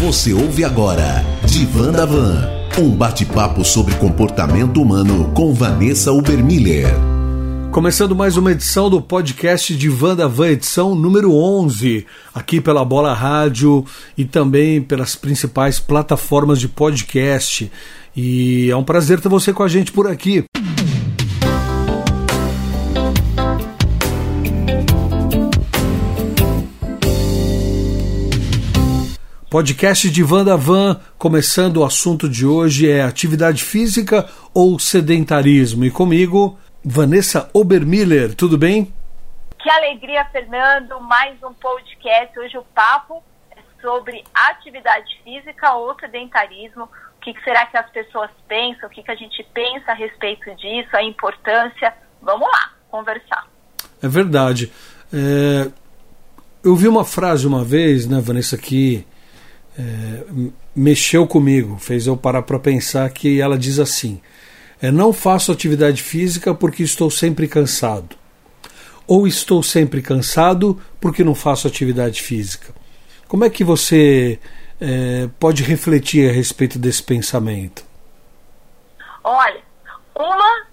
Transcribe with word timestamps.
Você 0.00 0.32
ouve 0.32 0.64
agora 0.64 1.22
Divan 1.44 1.92
da 1.92 2.06
Van, 2.06 2.48
um 2.78 2.88
bate-papo 2.88 3.62
sobre 3.62 3.94
comportamento 3.96 4.80
humano 4.80 5.30
com 5.34 5.52
Vanessa 5.52 6.10
Ubermiller. 6.10 6.86
Começando 7.70 8.16
mais 8.16 8.38
uma 8.38 8.52
edição 8.52 8.88
do 8.88 9.02
podcast 9.02 9.76
Divan 9.76 10.16
da 10.16 10.26
Van, 10.26 10.48
edição 10.48 10.94
número 10.94 11.34
11, 11.34 12.06
aqui 12.32 12.62
pela 12.62 12.82
Bola 12.82 13.12
Rádio 13.12 13.84
e 14.16 14.24
também 14.24 14.80
pelas 14.80 15.14
principais 15.14 15.78
plataformas 15.78 16.58
de 16.58 16.66
podcast. 16.66 17.70
E 18.16 18.70
é 18.70 18.76
um 18.76 18.82
prazer 18.82 19.20
ter 19.20 19.28
você 19.28 19.52
com 19.52 19.62
a 19.62 19.68
gente 19.68 19.92
por 19.92 20.06
aqui. 20.06 20.46
Podcast 29.50 30.08
de 30.08 30.22
Vanda 30.22 30.56
Van, 30.56 31.00
começando 31.18 31.78
o 31.78 31.84
assunto 31.84 32.28
de 32.28 32.46
hoje 32.46 32.88
é 32.88 33.02
atividade 33.02 33.64
física 33.64 34.30
ou 34.54 34.78
sedentarismo. 34.78 35.84
E 35.84 35.90
comigo, 35.90 36.56
Vanessa 36.84 37.50
Obermiller, 37.52 38.32
tudo 38.32 38.56
bem? 38.56 38.94
Que 39.58 39.68
alegria, 39.68 40.24
Fernando, 40.26 41.00
mais 41.00 41.36
um 41.42 41.52
podcast. 41.52 42.38
Hoje 42.38 42.56
o 42.58 42.62
papo 42.72 43.24
é 43.50 43.58
sobre 43.82 44.22
atividade 44.32 45.20
física 45.24 45.72
ou 45.72 45.98
sedentarismo. 45.98 46.84
O 46.84 47.20
que 47.20 47.34
será 47.42 47.66
que 47.66 47.76
as 47.76 47.90
pessoas 47.90 48.30
pensam? 48.46 48.88
O 48.88 48.92
que 48.92 49.02
a 49.10 49.16
gente 49.16 49.44
pensa 49.52 49.90
a 49.90 49.94
respeito 49.94 50.44
disso? 50.54 50.90
A 50.92 51.02
importância? 51.02 51.92
Vamos 52.22 52.48
lá, 52.48 52.72
conversar. 52.88 53.48
É 54.00 54.06
verdade. 54.06 54.72
É... 55.12 55.68
Eu 56.62 56.76
vi 56.76 56.86
uma 56.86 57.04
frase 57.04 57.48
uma 57.48 57.64
vez, 57.64 58.06
né, 58.06 58.20
Vanessa, 58.20 58.56
que 58.56 59.04
é, 59.78 60.24
mexeu 60.74 61.26
comigo, 61.26 61.78
fez 61.78 62.06
eu 62.06 62.16
parar 62.16 62.42
para 62.42 62.58
pensar 62.58 63.08
que 63.10 63.40
ela 63.40 63.58
diz 63.58 63.78
assim: 63.78 64.20
é, 64.80 64.90
não 64.90 65.12
faço 65.12 65.52
atividade 65.52 66.02
física 66.02 66.54
porque 66.54 66.82
estou 66.82 67.10
sempre 67.10 67.46
cansado, 67.46 68.16
ou 69.06 69.26
estou 69.26 69.62
sempre 69.62 70.02
cansado 70.02 70.80
porque 71.00 71.24
não 71.24 71.34
faço 71.34 71.66
atividade 71.66 72.22
física. 72.22 72.74
Como 73.28 73.44
é 73.44 73.50
que 73.50 73.62
você 73.62 74.40
é, 74.80 75.28
pode 75.38 75.62
refletir 75.62 76.28
a 76.28 76.32
respeito 76.32 76.78
desse 76.78 77.02
pensamento? 77.02 77.84
Olha, 79.22 79.62
uma 80.14 80.66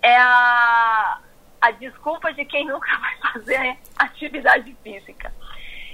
é 0.00 0.16
a, 0.16 1.18
a 1.60 1.70
desculpa 1.72 2.32
de 2.32 2.44
quem 2.44 2.66
nunca 2.66 2.88
vai 2.98 3.32
fazer 3.32 3.76
atividade 3.96 4.74
física. 4.82 5.32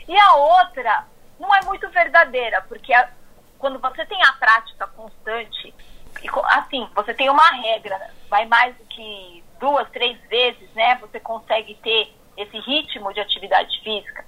E 0.07 0.17
a 0.17 0.35
outra 0.37 1.05
não 1.39 1.55
é 1.55 1.63
muito 1.65 1.89
verdadeira, 1.91 2.63
porque 2.69 2.93
a, 2.93 3.11
quando 3.59 3.79
você 3.79 4.05
tem 4.07 4.23
a 4.23 4.33
prática 4.33 4.87
constante, 4.89 5.75
e, 6.23 6.29
assim, 6.45 6.89
você 6.95 7.15
tem 7.15 7.31
uma 7.31 7.49
regra, 7.63 7.99
vai 8.29 8.47
mais 8.47 8.77
do 8.77 8.85
que 8.85 9.45
duas, 9.61 9.89
três 9.91 10.19
vezes, 10.29 10.73
né? 10.75 10.97
Você 10.97 11.21
consegue 11.21 11.75
ter 11.77 12.15
esse 12.37 12.59
ritmo 12.59 13.13
de 13.13 13.21
atividade 13.21 13.81
física. 13.83 14.25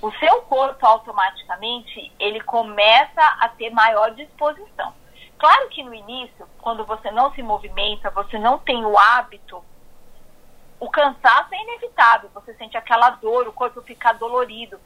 O 0.00 0.10
seu 0.12 0.42
corpo 0.42 0.84
automaticamente 0.84 2.12
ele 2.18 2.40
começa 2.40 3.22
a 3.40 3.48
ter 3.48 3.70
maior 3.70 4.10
disposição. 4.12 4.92
Claro 5.38 5.68
que 5.70 5.82
no 5.82 5.94
início, 5.94 6.48
quando 6.60 6.84
você 6.84 7.10
não 7.10 7.32
se 7.34 7.42
movimenta, 7.42 8.10
você 8.10 8.38
não 8.38 8.58
tem 8.58 8.84
o 8.84 8.98
hábito, 8.98 9.64
o 10.78 10.90
cansaço 10.90 11.54
é 11.54 11.62
inevitável. 11.62 12.28
Você 12.34 12.54
sente 12.54 12.76
aquela 12.76 13.10
dor, 13.10 13.46
o 13.46 13.52
corpo 13.52 13.80
fica 13.82 14.12
dolorido. 14.12 14.80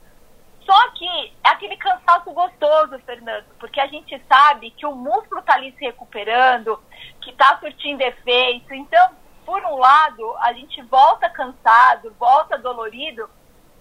Só 0.67 0.91
que 0.91 1.06
é 1.45 1.48
aquele 1.48 1.77
cansaço 1.77 2.33
gostoso, 2.33 2.98
Fernando, 3.06 3.47
porque 3.59 3.81
a 3.81 3.86
gente 3.86 4.20
sabe 4.28 4.72
que 4.72 4.84
o 4.84 4.95
músculo 4.95 5.41
está 5.41 5.55
ali 5.55 5.72
se 5.78 5.84
recuperando, 5.84 6.83
que 7.22 7.31
está 7.31 7.56
surtindo 7.59 8.03
efeito. 8.03 8.75
Então, 8.75 9.11
por 9.44 9.62
um 9.62 9.77
lado, 9.77 10.37
a 10.41 10.53
gente 10.53 10.82
volta 10.82 11.31
cansado, 11.31 12.12
volta 12.19 12.59
dolorido, 12.59 13.31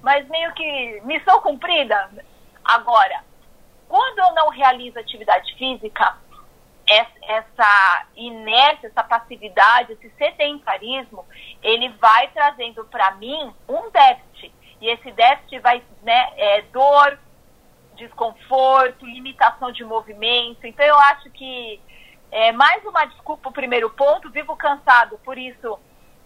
mas 0.02 0.28
meio 0.30 0.54
que 0.54 1.02
missão 1.04 1.42
cumprida. 1.42 2.12
Agora, 2.64 3.24
quando 3.90 4.20
eu 4.20 4.34
não 4.34 4.50
realizo 4.50 5.00
atividade 5.00 5.56
física, 5.56 6.16
essa 6.88 8.06
inércia, 8.16 8.88
essa 8.88 9.04
passividade, 9.04 9.94
esse 9.94 10.10
sedentarismo, 10.18 11.26
ele 11.64 11.90
vai 11.90 12.28
trazendo 12.28 12.86
para 12.86 13.12
mim 13.16 13.52
um 13.68 13.90
déficit. 13.90 14.25
E 14.82 14.90
esse 14.90 15.12
déficit 15.12 15.60
vai, 15.60 15.84
né, 16.04 16.34
é 16.38 16.62
dor, 16.64 17.18
desconforto, 17.96 19.06
limitação 19.06 19.72
de 19.72 19.84
movimento. 19.84 20.66
Então 20.68 20.86
eu 20.86 20.98
acho 21.00 21.30
que 21.32 21.82
é 22.32 22.52
mais 22.52 22.84
uma 22.86 23.06
desculpa 23.06 23.50
o 23.50 23.54
primeiro 23.54 23.90
ponto, 23.90 24.30
vivo 24.30 24.56
cansado, 24.56 25.18
por 25.24 25.38
isso. 25.38 25.80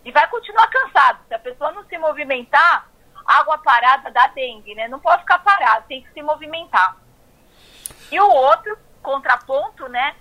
E 0.04 0.12
vai 0.12 0.28
continuar 0.28 0.68
cansado. 0.68 1.20
Se 1.28 1.34
a 1.34 1.40
pessoa 1.40 1.72
não 1.72 1.84
se 1.86 1.98
movimentar, 1.98 2.90
água 3.26 3.58
parada 3.60 4.10
dá 4.10 4.28
dengue, 4.28 4.74
né? 4.74 4.88
Não 4.88 5.00
pode 5.00 5.22
ficar 5.22 5.40
parado, 5.40 5.86
tem 5.88 6.02
que 6.02 6.12
se 6.12 6.22
movimentar. 6.22 6.98
E 8.12 8.20
o 8.20 8.28
outro 8.28 8.78
contraponto, 9.02 9.88
né? 9.88 10.16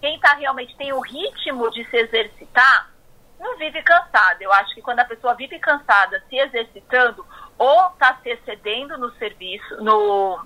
Quem 0.00 0.18
tá 0.20 0.34
realmente 0.34 0.76
tem 0.76 0.92
o 0.92 1.00
ritmo 1.00 1.70
de 1.70 1.84
se 1.90 1.96
exercitar, 1.96 2.90
não 3.38 3.56
vive 3.56 3.82
cansado. 3.82 4.40
Eu 4.40 4.52
acho 4.52 4.74
que 4.74 4.82
quando 4.82 5.00
a 5.00 5.04
pessoa 5.04 5.34
vive 5.34 5.58
cansada, 5.58 6.22
se 6.28 6.36
exercitando, 6.36 7.26
ou 7.58 7.86
está 7.88 8.18
se 8.22 8.30
excedendo 8.30 8.98
no 8.98 9.10
serviço, 9.12 9.82
no, 9.82 10.44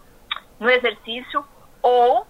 no 0.58 0.70
exercício, 0.70 1.44
ou 1.82 2.26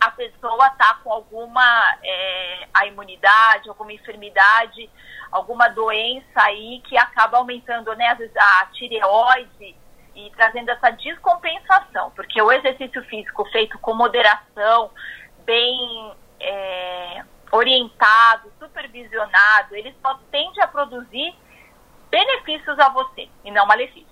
a 0.00 0.10
pessoa 0.10 0.66
está 0.66 0.94
com 1.02 1.12
alguma 1.12 1.96
é, 2.02 2.68
a 2.74 2.86
imunidade, 2.86 3.68
alguma 3.68 3.92
enfermidade, 3.92 4.90
alguma 5.32 5.68
doença 5.68 6.42
aí 6.42 6.82
que 6.84 6.96
acaba 6.96 7.38
aumentando 7.38 7.94
né, 7.94 8.08
às 8.08 8.18
vezes 8.18 8.36
a 8.36 8.66
tireoide 8.72 9.76
e 10.14 10.30
trazendo 10.36 10.70
essa 10.70 10.90
descompensação, 10.90 12.10
porque 12.10 12.40
o 12.40 12.52
exercício 12.52 13.02
físico 13.04 13.44
feito 13.46 13.78
com 13.78 13.94
moderação, 13.94 14.90
bem 15.44 16.12
é, 16.38 17.24
orientado, 17.50 18.52
supervisionado, 18.58 19.74
ele 19.74 19.94
só 20.02 20.18
tende 20.30 20.60
a 20.60 20.68
produzir 20.68 21.34
benefícios 22.14 22.78
a 22.78 22.88
você 22.90 23.28
e 23.44 23.50
não 23.50 23.66
malefícios. 23.66 24.04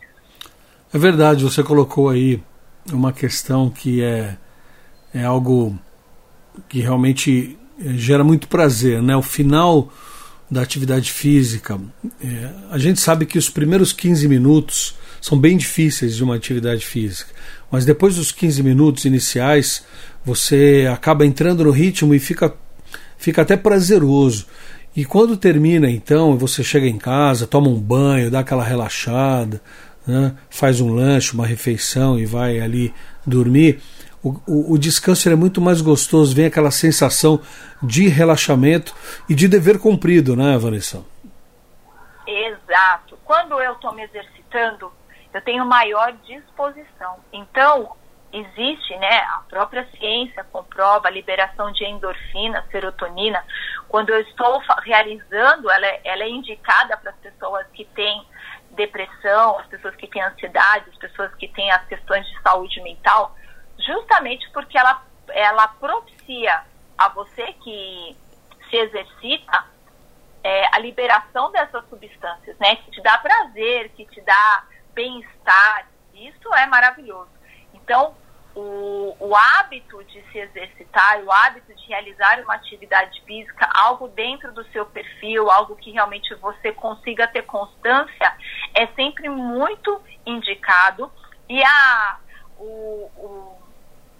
É 0.92 0.98
verdade, 0.98 1.44
você 1.44 1.62
colocou 1.62 2.08
aí 2.08 2.42
uma 2.92 3.12
questão 3.12 3.70
que 3.70 4.02
é, 4.02 4.36
é 5.14 5.22
algo 5.22 5.78
que 6.68 6.80
realmente 6.80 7.56
eh, 7.80 7.92
gera 7.94 8.24
muito 8.24 8.48
prazer, 8.48 9.00
né? 9.00 9.16
O 9.16 9.22
final 9.22 9.88
da 10.50 10.60
atividade 10.60 11.10
física, 11.10 11.80
é, 12.22 12.50
a 12.70 12.76
gente 12.76 13.00
sabe 13.00 13.24
que 13.24 13.38
os 13.38 13.48
primeiros 13.48 13.90
15 13.90 14.28
minutos 14.28 14.94
são 15.18 15.38
bem 15.38 15.56
difíceis 15.56 16.16
de 16.16 16.22
uma 16.22 16.34
atividade 16.34 16.84
física, 16.84 17.32
mas 17.70 17.86
depois 17.86 18.16
dos 18.16 18.32
15 18.32 18.62
minutos 18.62 19.06
iniciais, 19.06 19.82
você 20.22 20.86
acaba 20.92 21.24
entrando 21.24 21.64
no 21.64 21.70
ritmo 21.70 22.14
e 22.14 22.18
fica, 22.18 22.54
fica 23.16 23.40
até 23.40 23.56
prazeroso. 23.56 24.46
E 24.94 25.04
quando 25.04 25.36
termina, 25.36 25.90
então, 25.90 26.36
você 26.36 26.62
chega 26.62 26.86
em 26.86 26.98
casa, 26.98 27.46
toma 27.46 27.68
um 27.68 27.80
banho, 27.80 28.30
dá 28.30 28.40
aquela 28.40 28.62
relaxada, 28.62 29.60
né, 30.06 30.34
faz 30.50 30.80
um 30.80 30.92
lanche, 30.92 31.32
uma 31.34 31.46
refeição 31.46 32.18
e 32.18 32.26
vai 32.26 32.60
ali 32.60 32.92
dormir, 33.26 33.80
o, 34.22 34.30
o, 34.46 34.74
o 34.74 34.78
descanso 34.78 35.28
é 35.28 35.34
muito 35.34 35.60
mais 35.60 35.80
gostoso, 35.80 36.34
vem 36.34 36.46
aquela 36.46 36.70
sensação 36.70 37.40
de 37.82 38.06
relaxamento 38.06 38.94
e 39.28 39.34
de 39.34 39.48
dever 39.48 39.78
cumprido, 39.80 40.36
né, 40.36 40.56
Vanessa? 40.58 41.04
Exato. 42.26 43.18
Quando 43.24 43.60
eu 43.60 43.72
estou 43.72 43.92
me 43.94 44.02
exercitando, 44.02 44.92
eu 45.34 45.40
tenho 45.42 45.64
maior 45.66 46.12
disposição. 46.24 47.16
Então, 47.32 47.96
existe, 48.32 48.96
né, 48.96 49.18
a 49.34 49.42
própria 49.48 49.86
ciência 49.98 50.44
comprova 50.52 51.08
a 51.08 51.10
liberação 51.10 51.72
de 51.72 51.84
endorfina, 51.84 52.64
serotonina. 52.70 53.44
Quando 53.92 54.08
eu 54.08 54.22
estou 54.22 54.58
realizando, 54.84 55.70
ela 55.70 55.86
é, 55.86 56.00
ela 56.02 56.22
é 56.22 56.28
indicada 56.30 56.96
para 56.96 57.10
as 57.10 57.16
pessoas 57.18 57.66
que 57.74 57.84
têm 57.84 58.26
depressão, 58.70 59.58
as 59.58 59.66
pessoas 59.66 59.94
que 59.96 60.06
têm 60.06 60.22
ansiedade, 60.22 60.88
as 60.88 60.96
pessoas 60.96 61.34
que 61.34 61.46
têm 61.48 61.70
as 61.70 61.84
questões 61.84 62.26
de 62.26 62.40
saúde 62.40 62.80
mental, 62.80 63.36
justamente 63.78 64.50
porque 64.50 64.78
ela, 64.78 65.02
ela 65.28 65.68
propicia 65.68 66.62
a 66.96 67.08
você 67.10 67.52
que 67.62 68.16
se 68.70 68.76
exercita 68.76 69.66
é, 70.42 70.74
a 70.74 70.78
liberação 70.78 71.52
dessas 71.52 71.86
substâncias, 71.90 72.56
né, 72.58 72.76
que 72.76 72.92
te 72.92 73.02
dá 73.02 73.18
prazer, 73.18 73.90
que 73.90 74.06
te 74.06 74.22
dá 74.22 74.64
bem-estar. 74.94 75.86
Isso 76.14 76.54
é 76.54 76.64
maravilhoso. 76.64 77.30
Então, 77.74 78.16
o, 78.54 79.16
o 79.18 79.36
hábito 79.36 80.02
de 80.04 80.22
se 80.30 80.38
exercitar, 80.38 81.22
o 81.22 81.32
hábito 81.32 81.74
de 81.74 81.86
realizar 81.86 82.40
uma 82.40 82.54
atividade 82.54 83.20
física, 83.22 83.68
algo 83.74 84.08
dentro 84.08 84.52
do 84.52 84.64
seu 84.66 84.84
perfil, 84.86 85.50
algo 85.50 85.76
que 85.76 85.90
realmente 85.90 86.34
você 86.36 86.72
consiga 86.72 87.26
ter 87.28 87.42
constância, 87.42 88.36
é 88.74 88.86
sempre 88.88 89.28
muito 89.28 90.00
indicado. 90.26 91.10
E 91.48 91.62
a, 91.62 92.18
o, 92.58 93.10
o, 93.16 93.61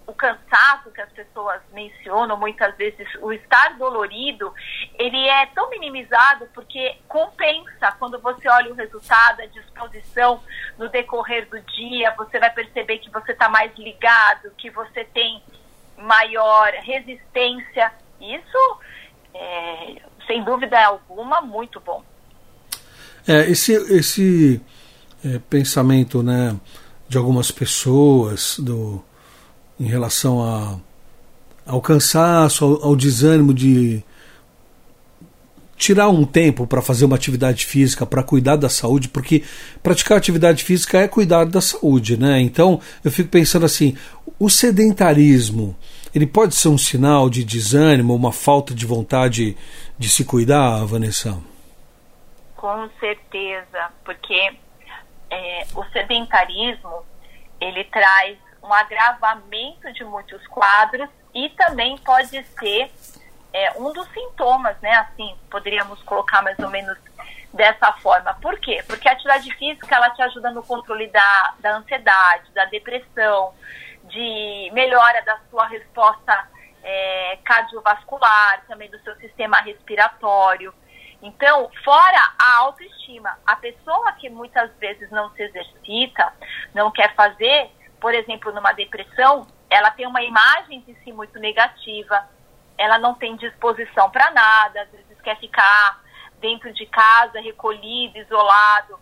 o 0.07 0.13
cansaço 0.13 0.91
que 0.91 1.01
as 1.01 1.11
pessoas 1.13 1.61
mencionam 1.73 2.37
muitas 2.37 2.77
vezes, 2.77 3.07
o 3.21 3.33
estar 3.33 3.77
dolorido, 3.77 4.53
ele 4.99 5.29
é 5.29 5.47
tão 5.47 5.71
minimizado 5.71 6.47
porque 6.55 6.97
compensa 7.09 7.93
quando 7.99 8.19
você 8.21 8.49
olha 8.49 8.73
o 8.73 8.77
resultado, 8.77 9.41
a 9.41 9.47
disposição 9.47 10.43
no 10.79 10.89
decorrer 10.89 11.49
do 11.49 11.61
dia, 11.61 12.15
você 12.17 12.39
vai 12.39 12.51
perceber 12.51 12.99
que 12.99 13.11
você 13.11 13.33
está 13.33 13.49
mais 13.49 13.77
ligado, 13.77 14.51
que 14.57 14.71
você 14.71 15.05
tem 15.05 15.43
maior 15.97 16.73
resistência. 16.83 17.93
Isso, 18.21 18.79
é, 19.35 20.03
sem 20.27 20.43
dúvida 20.45 20.85
alguma, 20.85 21.41
muito 21.41 21.81
bom. 21.81 22.03
É, 23.27 23.49
esse 23.51 23.73
esse 23.73 24.61
é, 25.25 25.39
pensamento 25.49 26.23
né, 26.23 26.59
de 27.09 27.17
algumas 27.17 27.51
pessoas 27.51 28.59
do, 28.59 29.05
em 29.83 29.89
relação 29.89 30.41
a, 30.41 30.79
ao 31.67 31.81
cansaço, 31.81 32.65
ao, 32.65 32.91
ao 32.91 32.97
desânimo 32.97 33.53
de 33.53 34.01
tirar 35.77 36.09
um 36.09 36.25
tempo 36.25 36.69
para 36.69 36.81
fazer 36.81 37.05
uma 37.05 37.17
atividade 37.17 37.67
física, 37.67 38.07
para 38.07 38.23
cuidar 38.23 38.55
da 38.55 38.69
saúde, 38.69 39.09
porque 39.09 39.43
praticar 39.83 40.17
atividade 40.17 40.63
física 40.63 41.01
é 41.01 41.09
cuidar 41.09 41.47
da 41.47 41.61
saúde, 41.61 42.17
né? 42.17 42.41
Então 42.41 42.81
eu 43.03 43.11
fico 43.11 43.29
pensando 43.29 43.67
assim, 43.67 43.97
o 44.39 44.49
sedentarismo, 44.49 45.77
ele 46.15 46.29
pode 46.29 46.55
ser 46.55 46.69
um 46.69 46.79
sinal 46.79 47.29
de 47.29 47.43
desânimo, 47.43 48.15
uma 48.15 48.31
falta 48.31 48.73
de 48.73 48.87
vontade 48.87 49.57
de 49.99 50.09
se 50.09 50.25
cuidar, 50.25 50.85
Vanessa? 50.85 51.37
Com 52.55 52.89
certeza, 53.01 53.91
porque 54.05 54.53
é, 55.29 55.67
o 55.75 55.83
sedentarismo 55.87 57.03
ele 57.61 57.83
traz 57.85 58.39
um 58.63 58.73
agravamento 58.73 59.93
de 59.93 60.05
muitos 60.05 60.47
quadros 60.47 61.09
e 61.35 61.49
também 61.51 61.99
pode 61.99 62.43
ser 62.45 62.91
é, 63.53 63.73
um 63.73 63.93
dos 63.93 64.09
sintomas, 64.13 64.79
né? 64.81 64.93
Assim, 64.95 65.37
poderíamos 65.51 66.03
colocar 66.03 66.43
mais 66.43 66.59
ou 66.59 66.71
menos 66.71 66.97
dessa 67.53 67.93
forma. 67.95 68.35
Por 68.35 68.59
quê? 68.61 68.83
Porque 68.87 69.09
a 69.09 69.13
atividade 69.13 69.55
física 69.57 69.95
ela 69.95 70.11
te 70.11 70.23
ajuda 70.23 70.51
no 70.51 70.63
controle 70.63 71.09
da, 71.09 71.55
da 71.61 71.77
ansiedade, 71.77 72.51
da 72.53 72.65
depressão, 72.67 73.53
de 74.05 74.71
melhora 74.73 75.23
da 75.23 75.39
sua 75.51 75.67
resposta 75.67 76.49
é, 76.83 77.39
cardiovascular, 77.45 78.65
também 78.67 78.91
do 78.91 78.99
seu 79.01 79.15
sistema 79.17 79.59
respiratório. 79.61 80.73
Então, 81.23 81.71
fora 81.85 82.35
a 82.39 82.57
autoestima, 82.59 83.39
a 83.47 83.55
pessoa 83.55 84.13
que 84.13 84.29
muitas 84.29 84.71
vezes 84.79 85.09
não 85.11 85.31
se 85.35 85.43
exercita, 85.43 86.33
não 86.75 86.91
quer 86.91 87.15
fazer, 87.15 87.71
por 88.03 88.13
exemplo, 88.13 88.53
numa 88.53 88.73
depressão, 88.73 89.47
ela 89.71 89.93
tem 89.93 90.09
uma 90.09 90.21
imagem 90.23 90.81
de 90.81 90.93
si 90.97 91.13
muito 91.13 91.39
negativa, 91.39 92.29
ela 92.77 92.99
não 92.99 93.15
tem 93.15 93.37
disposição 93.37 94.11
para 94.11 94.29
nada, 94.33 94.83
às 94.83 94.91
vezes 94.91 95.21
quer 95.23 95.39
ficar 95.39 96.03
dentro 96.41 96.73
de 96.73 96.85
casa, 96.87 97.41
recolhido, 97.41 98.19
isolado, 98.19 98.99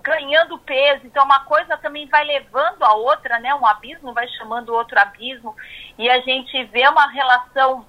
ganhando 0.00 0.56
peso. 0.60 1.04
Então, 1.04 1.24
uma 1.24 1.44
coisa 1.46 1.76
também 1.78 2.06
vai 2.06 2.24
levando 2.24 2.84
a 2.84 2.94
outra, 2.94 3.40
né? 3.40 3.52
Um 3.56 3.66
abismo 3.66 4.14
vai 4.14 4.28
chamando 4.28 4.72
outro 4.72 4.96
abismo, 5.00 5.56
e 5.98 6.08
a 6.08 6.20
gente 6.20 6.62
vê 6.66 6.86
uma 6.86 7.08
relação 7.10 7.84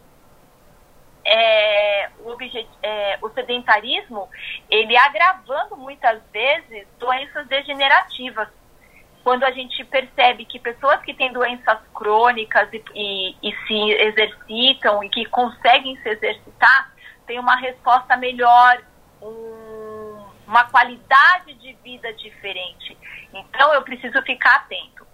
é, 1.24 2.10
o, 2.22 2.36
é, 2.82 3.20
o, 3.22 3.30
sedentarismo, 3.30 4.28
ele 4.68 4.98
agravando 4.98 5.78
muitas 5.78 6.20
vezes 6.32 6.88
doenças 6.98 7.46
degenerativas. 7.46 8.48
Quando 9.24 9.44
a 9.44 9.52
gente 9.52 9.84
percebe 9.86 10.46
que 10.46 10.60
pessoas 10.60 11.02
que 11.02 11.14
têm 11.14 11.32
doenças 11.32 11.80
crônicas 11.94 12.70
e, 12.74 12.84
e, 12.96 13.36
e 13.44 13.56
se 13.68 13.92
exercitam 13.92 15.04
e 15.04 15.10
que 15.10 15.26
conseguem 15.26 15.96
se 15.98 16.10
exercitar, 16.10 16.92
têm 17.28 17.40
uma 17.40 17.56
resposta 17.58 18.16
melhor, 18.18 18.82
um, 19.22 20.26
uma 20.48 20.64
qualidade 20.66 21.54
de 21.56 21.74
vida 21.84 22.12
diferente. 22.14 22.98
Então, 23.34 23.74
eu 23.74 23.82
preciso 23.84 24.22
ficar 24.24 24.56
atento 24.56 25.10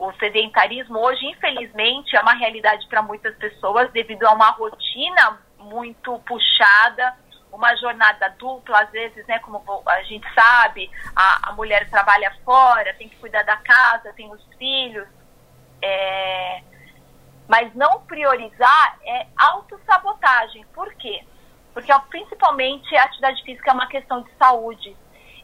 o 0.00 0.12
sedentarismo 0.14 0.98
hoje, 0.98 1.26
infelizmente, 1.26 2.16
é 2.16 2.20
uma 2.20 2.32
realidade 2.32 2.86
para 2.88 3.02
muitas 3.02 3.36
pessoas 3.36 3.92
devido 3.92 4.24
a 4.24 4.32
uma 4.32 4.50
rotina 4.50 5.38
muito 5.58 6.18
puxada, 6.20 7.14
uma 7.52 7.74
jornada 7.76 8.28
dupla, 8.38 8.82
às 8.82 8.90
vezes, 8.90 9.26
né, 9.26 9.38
como 9.40 9.62
a 9.86 10.02
gente 10.02 10.26
sabe, 10.34 10.90
a, 11.14 11.50
a 11.50 11.52
mulher 11.52 11.88
trabalha 11.90 12.32
fora, 12.44 12.94
tem 12.94 13.08
que 13.08 13.16
cuidar 13.16 13.42
da 13.42 13.56
casa, 13.56 14.12
tem 14.14 14.30
os 14.32 14.42
filhos, 14.58 15.06
é, 15.82 16.62
mas 17.48 17.74
não 17.74 18.00
priorizar 18.02 18.98
é 19.04 19.26
autossabotagem. 19.36 20.64
Por 20.72 20.92
quê? 20.94 21.24
Porque 21.74 21.92
principalmente 22.08 22.94
a 22.96 23.04
atividade 23.04 23.42
física 23.42 23.70
é 23.70 23.74
uma 23.74 23.88
questão 23.88 24.22
de 24.22 24.30
saúde. 24.38 24.96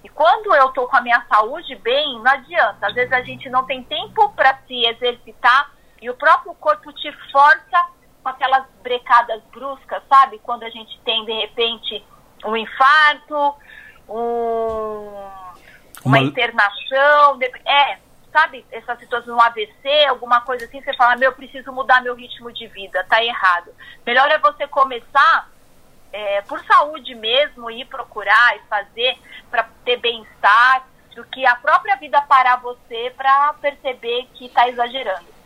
E 0.04 0.08
quando 0.08 0.54
eu 0.54 0.68
estou 0.68 0.86
com 0.86 0.96
a 0.96 1.00
minha 1.00 1.24
saúde 1.28 1.74
bem, 1.76 2.20
não 2.20 2.30
adianta. 2.30 2.86
Às 2.86 2.94
vezes 2.94 3.12
a 3.12 3.22
gente 3.22 3.48
não 3.48 3.64
tem 3.64 3.82
tempo 3.82 4.28
para 4.30 4.56
se 4.66 4.86
exercitar 4.86 5.72
e 6.00 6.08
o 6.08 6.14
próprio 6.14 6.54
corpo 6.54 6.92
te 6.92 7.10
força 7.32 7.88
com 8.26 8.30
aquelas 8.30 8.64
brecadas 8.82 9.40
bruscas, 9.52 10.02
sabe? 10.08 10.40
Quando 10.42 10.64
a 10.64 10.68
gente 10.68 10.98
tem, 11.04 11.24
de 11.24 11.32
repente, 11.32 12.04
um 12.44 12.56
infarto, 12.56 13.54
um, 14.08 15.12
uma, 16.04 16.18
uma 16.18 16.18
internação, 16.18 17.38
é, 17.64 17.98
sabe? 18.32 18.66
Essa 18.72 18.96
situação, 18.96 19.36
um 19.36 19.40
AVC, 19.40 20.06
alguma 20.08 20.40
coisa 20.40 20.64
assim, 20.64 20.82
você 20.82 20.92
fala, 20.94 21.14
meu, 21.14 21.30
eu 21.30 21.36
preciso 21.36 21.70
mudar 21.70 22.02
meu 22.02 22.16
ritmo 22.16 22.50
de 22.50 22.66
vida, 22.66 23.06
tá 23.08 23.22
errado. 23.22 23.70
Melhor 24.04 24.28
é 24.28 24.38
você 24.38 24.66
começar 24.66 25.48
é, 26.12 26.42
por 26.42 26.58
saúde 26.64 27.14
mesmo, 27.14 27.70
ir 27.70 27.84
procurar 27.84 28.56
e 28.56 28.60
fazer 28.68 29.16
para 29.48 29.68
ter 29.84 29.98
bem-estar, 29.98 30.84
do 31.14 31.22
que 31.26 31.46
a 31.46 31.54
própria 31.54 31.94
vida 31.94 32.20
parar 32.22 32.56
você 32.56 33.12
para 33.16 33.54
perceber 33.60 34.28
que 34.34 34.46
está 34.46 34.68
exagerando. 34.68 35.36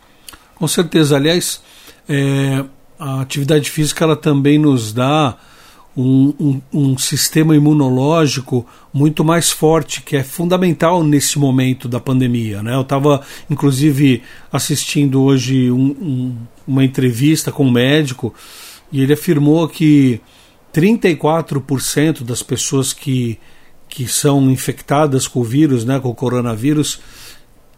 Com 0.55 0.67
certeza, 0.67 1.15
aliás, 1.15 1.63
é, 2.07 2.63
a 2.99 3.21
atividade 3.21 3.69
física 3.69 4.03
ela 4.03 4.15
também 4.15 4.57
nos 4.57 4.93
dá 4.93 5.37
um, 5.95 6.33
um, 6.39 6.61
um, 6.73 6.97
sistema 6.97 7.55
imunológico 7.55 8.65
muito 8.93 9.25
mais 9.25 9.51
forte, 9.51 10.01
que 10.01 10.15
é 10.15 10.23
fundamental 10.23 11.03
nesse 11.03 11.37
momento 11.37 11.87
da 11.87 11.99
pandemia. 11.99 12.63
Né? 12.63 12.73
Eu 12.73 12.81
estava, 12.81 13.21
inclusive, 13.49 14.23
assistindo 14.51 15.21
hoje 15.21 15.69
um, 15.71 16.35
uma 16.67 16.83
entrevista 16.83 17.51
com 17.51 17.65
um 17.65 17.71
médico 17.71 18.33
e 18.91 19.01
ele 19.01 19.13
afirmou 19.13 19.67
que 19.67 20.21
34% 20.73 22.23
das 22.23 22.41
pessoas 22.41 22.93
que, 22.93 23.37
que 23.89 24.07
são 24.07 24.49
infectadas 24.49 25.27
com 25.27 25.41
o 25.41 25.43
vírus, 25.43 25.83
né, 25.83 25.99
com 25.99 26.09
o 26.09 26.15
coronavírus, 26.15 26.99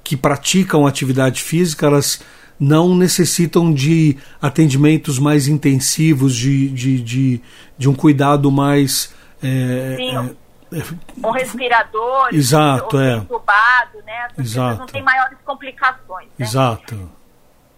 que 0.03 0.15
praticam 0.15 0.85
atividade 0.85 1.41
física, 1.41 1.87
elas 1.87 2.21
não 2.63 2.95
necessitam 2.95 3.73
de 3.73 4.17
atendimentos 4.41 5.19
mais 5.19 5.47
intensivos, 5.47 6.33
de, 6.33 6.69
de, 6.69 7.01
de, 7.01 7.41
de 7.77 7.89
um 7.89 7.93
cuidado 7.93 8.49
mais. 8.49 9.13
É, 9.43 9.95
Sim, 9.97 10.17
é, 10.17 11.27
um 11.27 11.31
respirador, 11.31 12.29
exato, 12.31 12.99
é. 12.99 13.17
entubado, 13.17 13.97
né? 14.05 14.27
As 14.37 14.45
exato. 14.45 14.79
não 14.79 14.85
tem 14.87 15.03
maiores 15.03 15.37
complicações. 15.45 16.27
Né? 16.37 16.45
Exato. 16.45 17.11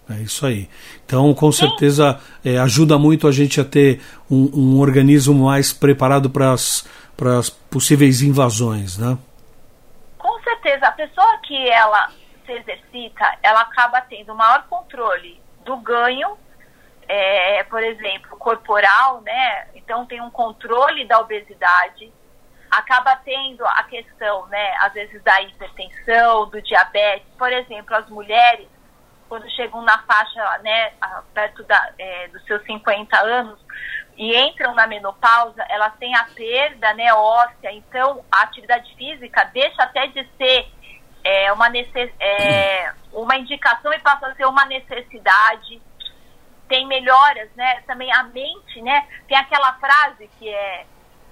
É 0.08 0.22
isso 0.22 0.46
aí. 0.46 0.70
Então, 1.04 1.34
com 1.34 1.52
Sim. 1.52 1.68
certeza, 1.68 2.20
é, 2.44 2.60
ajuda 2.60 2.98
muito 3.00 3.28
a 3.28 3.32
gente 3.32 3.60
a 3.60 3.66
ter 3.66 4.00
um, 4.30 4.52
um 4.54 4.80
organismo 4.80 5.46
mais 5.46 5.74
preparado 5.74 6.30
para 6.30 6.54
as 6.54 7.50
possíveis 7.72 8.22
invasões, 8.22 9.00
né? 9.00 9.18
Com 10.20 10.40
certeza. 10.44 10.86
A 10.86 10.92
pessoa 10.92 11.38
que 11.48 11.58
ela 11.70 12.12
se 12.46 12.52
exercita, 12.52 13.38
ela 13.42 13.62
acaba 13.62 14.02
tendo 14.02 14.36
maior 14.36 14.68
controle 14.68 15.42
do 15.64 15.78
ganho, 15.78 16.38
é, 17.08 17.64
por 17.64 17.84
exemplo, 17.84 18.38
corporal, 18.38 19.22
né? 19.22 19.68
Então 19.76 20.06
tem 20.06 20.22
um 20.22 20.32
controle 20.32 21.06
da 21.06 21.20
obesidade, 21.20 22.12
acaba 22.72 23.16
tendo 23.18 23.66
a 23.66 23.84
questão, 23.84 24.48
né, 24.48 24.76
às 24.80 24.94
vezes 24.94 25.22
da 25.24 25.42
hipertensão, 25.42 26.50
do 26.50 26.62
diabetes, 26.62 27.28
por 27.38 27.52
exemplo, 27.52 27.96
as 27.96 28.10
mulheres 28.10 28.68
quando 29.28 29.50
chegam 29.52 29.82
na 29.82 29.98
faixa, 30.04 30.60
né, 30.60 30.92
perto 31.34 31.64
da, 31.64 31.94
é, 31.98 32.28
dos 32.28 32.44
seus 32.46 32.64
50 32.64 33.18
anos 33.20 33.60
e 34.16 34.36
entram 34.36 34.74
na 34.74 34.88
menopausa, 34.88 35.66
elas 35.70 35.94
têm 35.96 36.16
a 36.16 36.24
perda, 36.36 36.94
né, 36.94 37.14
óssea, 37.14 37.72
então 37.72 38.24
a 38.32 38.44
atividade 38.44 38.96
física 38.96 39.44
deixa 39.46 39.84
até 39.84 40.08
de 40.08 40.28
ser 40.38 40.68
é, 41.26 41.52
uma, 41.52 41.68
necess, 41.70 42.12
é, 42.20 42.94
uma 43.12 43.36
indicação 43.36 43.92
e 43.92 44.00
passa 44.00 44.28
a 44.28 44.36
ser 44.36 44.46
uma 44.46 44.64
necessidade. 44.66 45.82
Tem 46.70 46.88
melhoras, 46.88 47.50
né? 47.56 47.82
Também 47.88 48.12
a 48.14 48.24
mente, 48.24 48.82
né? 48.82 49.08
Tem 49.28 49.38
aquela 49.38 49.74
frase 49.74 50.30
que 50.40 50.48
é 50.48 50.86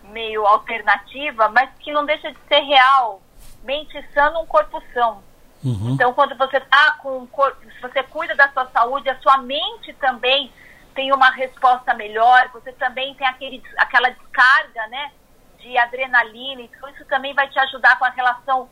meio 0.04 0.46
alternativa, 0.46 1.48
mas 1.50 1.70
que 1.80 1.92
não 1.94 2.06
deixa 2.06 2.32
de 2.32 2.40
ser 2.48 2.60
real. 2.62 3.22
Mente 3.64 4.04
sã, 4.14 4.30
um 4.38 4.46
corpo 4.46 4.82
são. 4.94 5.24
Uhum. 5.64 5.92
Então, 5.92 6.14
quando 6.14 6.36
você 6.38 6.60
tá 6.60 6.98
com 7.02 7.20
o 7.20 7.28
corpo, 7.28 7.64
se 7.72 7.80
você 7.80 8.04
cuida 8.04 8.36
da 8.36 8.52
sua 8.52 8.66
saúde, 8.66 8.84
saúde, 8.84 9.10
a 9.10 9.20
sua 9.20 9.38
mente 9.38 9.94
também 9.94 10.52
tem 10.94 11.12
uma 11.14 11.30
resposta 11.32 11.94
melhor, 11.94 12.50
você 12.54 12.72
também 12.74 13.16
tem 13.16 13.26
aquele, 13.26 13.64
aquela 13.78 14.10
descarga, 14.10 14.88
né, 14.88 15.12
de 15.60 15.78
adrenalina, 15.78 16.62
então 16.62 16.90
isso 16.90 17.06
também 17.06 17.34
vai 17.34 17.48
te 17.50 17.58
ajudar 17.60 17.98
com 17.98 18.06
a 18.06 18.10
relação 18.10 18.70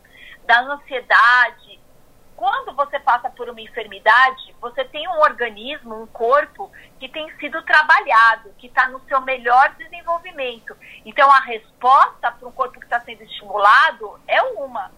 da 0.51 0.59
ansiedade. 0.59 1.79
Quando 2.35 2.75
você 2.75 2.99
passa 2.99 3.29
por 3.29 3.47
uma 3.47 3.61
enfermidade, 3.61 4.53
você 4.59 4.83
tem 4.83 5.07
um 5.07 5.19
organismo, 5.21 6.01
um 6.01 6.07
corpo 6.07 6.69
que 6.99 7.07
tem 7.07 7.31
sido 7.37 7.61
trabalhado, 7.61 8.51
que 8.57 8.67
está 8.67 8.89
no 8.89 8.99
seu 9.05 9.21
melhor 9.21 9.73
desenvolvimento. 9.75 10.75
Então, 11.05 11.31
a 11.31 11.39
resposta 11.39 12.31
para 12.31 12.47
um 12.47 12.51
corpo 12.51 12.79
que 12.79 12.85
está 12.85 12.99
sendo 13.01 13.23
estimulado 13.23 14.19
é 14.27 14.41
uma. 14.41 14.91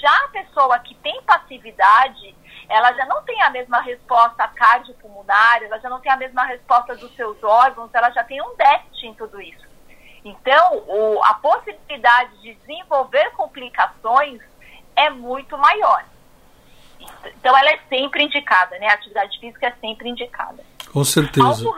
Já 0.00 0.24
a 0.24 0.28
pessoa 0.28 0.78
que 0.78 0.94
tem 0.96 1.20
passividade, 1.22 2.36
ela 2.68 2.92
já 2.92 3.04
não 3.06 3.22
tem 3.24 3.42
a 3.42 3.50
mesma 3.50 3.80
resposta 3.80 4.46
cardiopulmonar, 4.48 5.62
ela 5.62 5.80
já 5.80 5.88
não 5.88 6.00
tem 6.00 6.12
a 6.12 6.16
mesma 6.16 6.44
resposta 6.44 6.94
dos 6.94 7.14
seus 7.16 7.42
órgãos, 7.42 7.90
ela 7.92 8.10
já 8.10 8.22
tem 8.22 8.40
um 8.40 8.54
déficit 8.56 9.06
em 9.06 9.14
tudo 9.14 9.40
isso. 9.40 9.68
Então, 10.24 10.84
o, 10.86 11.20
a 11.24 11.34
possibilidade 11.34 12.40
de 12.42 12.54
desenvolver 12.54 13.30
complicações 13.30 14.49
é 14.96 15.10
muito 15.10 15.56
maior. 15.56 16.04
Então, 17.38 17.56
ela 17.56 17.70
é 17.70 17.78
sempre 17.88 18.24
indicada, 18.24 18.78
né? 18.78 18.88
A 18.88 18.94
atividade 18.94 19.38
física 19.38 19.66
é 19.66 19.74
sempre 19.80 20.08
indicada. 20.08 20.62
Com 20.92 21.04
certeza. 21.04 21.46
Salvo, 21.46 21.74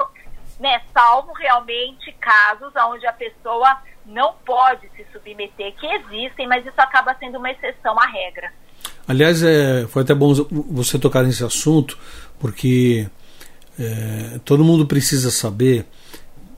né, 0.59 0.81
salvo 0.93 1.33
realmente 1.33 2.13
casos 2.21 2.73
onde 2.89 3.07
a 3.07 3.13
pessoa 3.13 3.79
não 4.07 4.35
pode 4.45 4.89
se 4.97 5.07
submeter, 5.13 5.75
que 5.77 5.87
existem, 5.87 6.47
mas 6.47 6.65
isso 6.67 6.81
acaba 6.81 7.15
sendo 7.19 7.39
uma 7.39 7.51
exceção 7.51 7.99
à 7.99 8.07
regra. 8.07 8.53
Aliás, 9.07 9.43
é, 9.43 9.87
foi 9.89 10.03
até 10.03 10.15
bom 10.15 10.33
você 10.71 10.99
tocar 10.99 11.23
nesse 11.23 11.45
assunto, 11.45 11.99
porque 12.39 13.09
é, 13.79 14.39
todo 14.45 14.65
mundo 14.65 14.87
precisa 14.87 15.31
saber, 15.31 15.87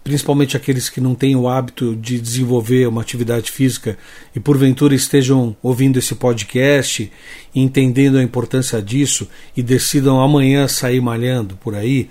principalmente 0.05 0.55
aqueles 0.55 0.91
que 0.91 1.01
não 1.01 1.15
têm 1.15 1.35
o 1.35 1.49
hábito 1.49 1.97
de 1.97 2.21
desenvolver 2.21 2.87
uma 2.87 3.01
atividade 3.01 3.51
física 3.51 3.97
e 4.37 4.39
porventura 4.39 4.95
estejam 4.95 5.57
ouvindo 5.63 5.99
esse 5.99 6.15
podcast, 6.15 7.11
entendendo 7.55 8.19
a 8.19 8.23
importância 8.23 8.83
disso 8.83 9.27
e 9.57 9.63
decidam 9.63 10.21
amanhã 10.21 10.69
sair 10.69 11.01
malhando 11.01 11.57
por 11.57 11.75
aí. 11.75 12.11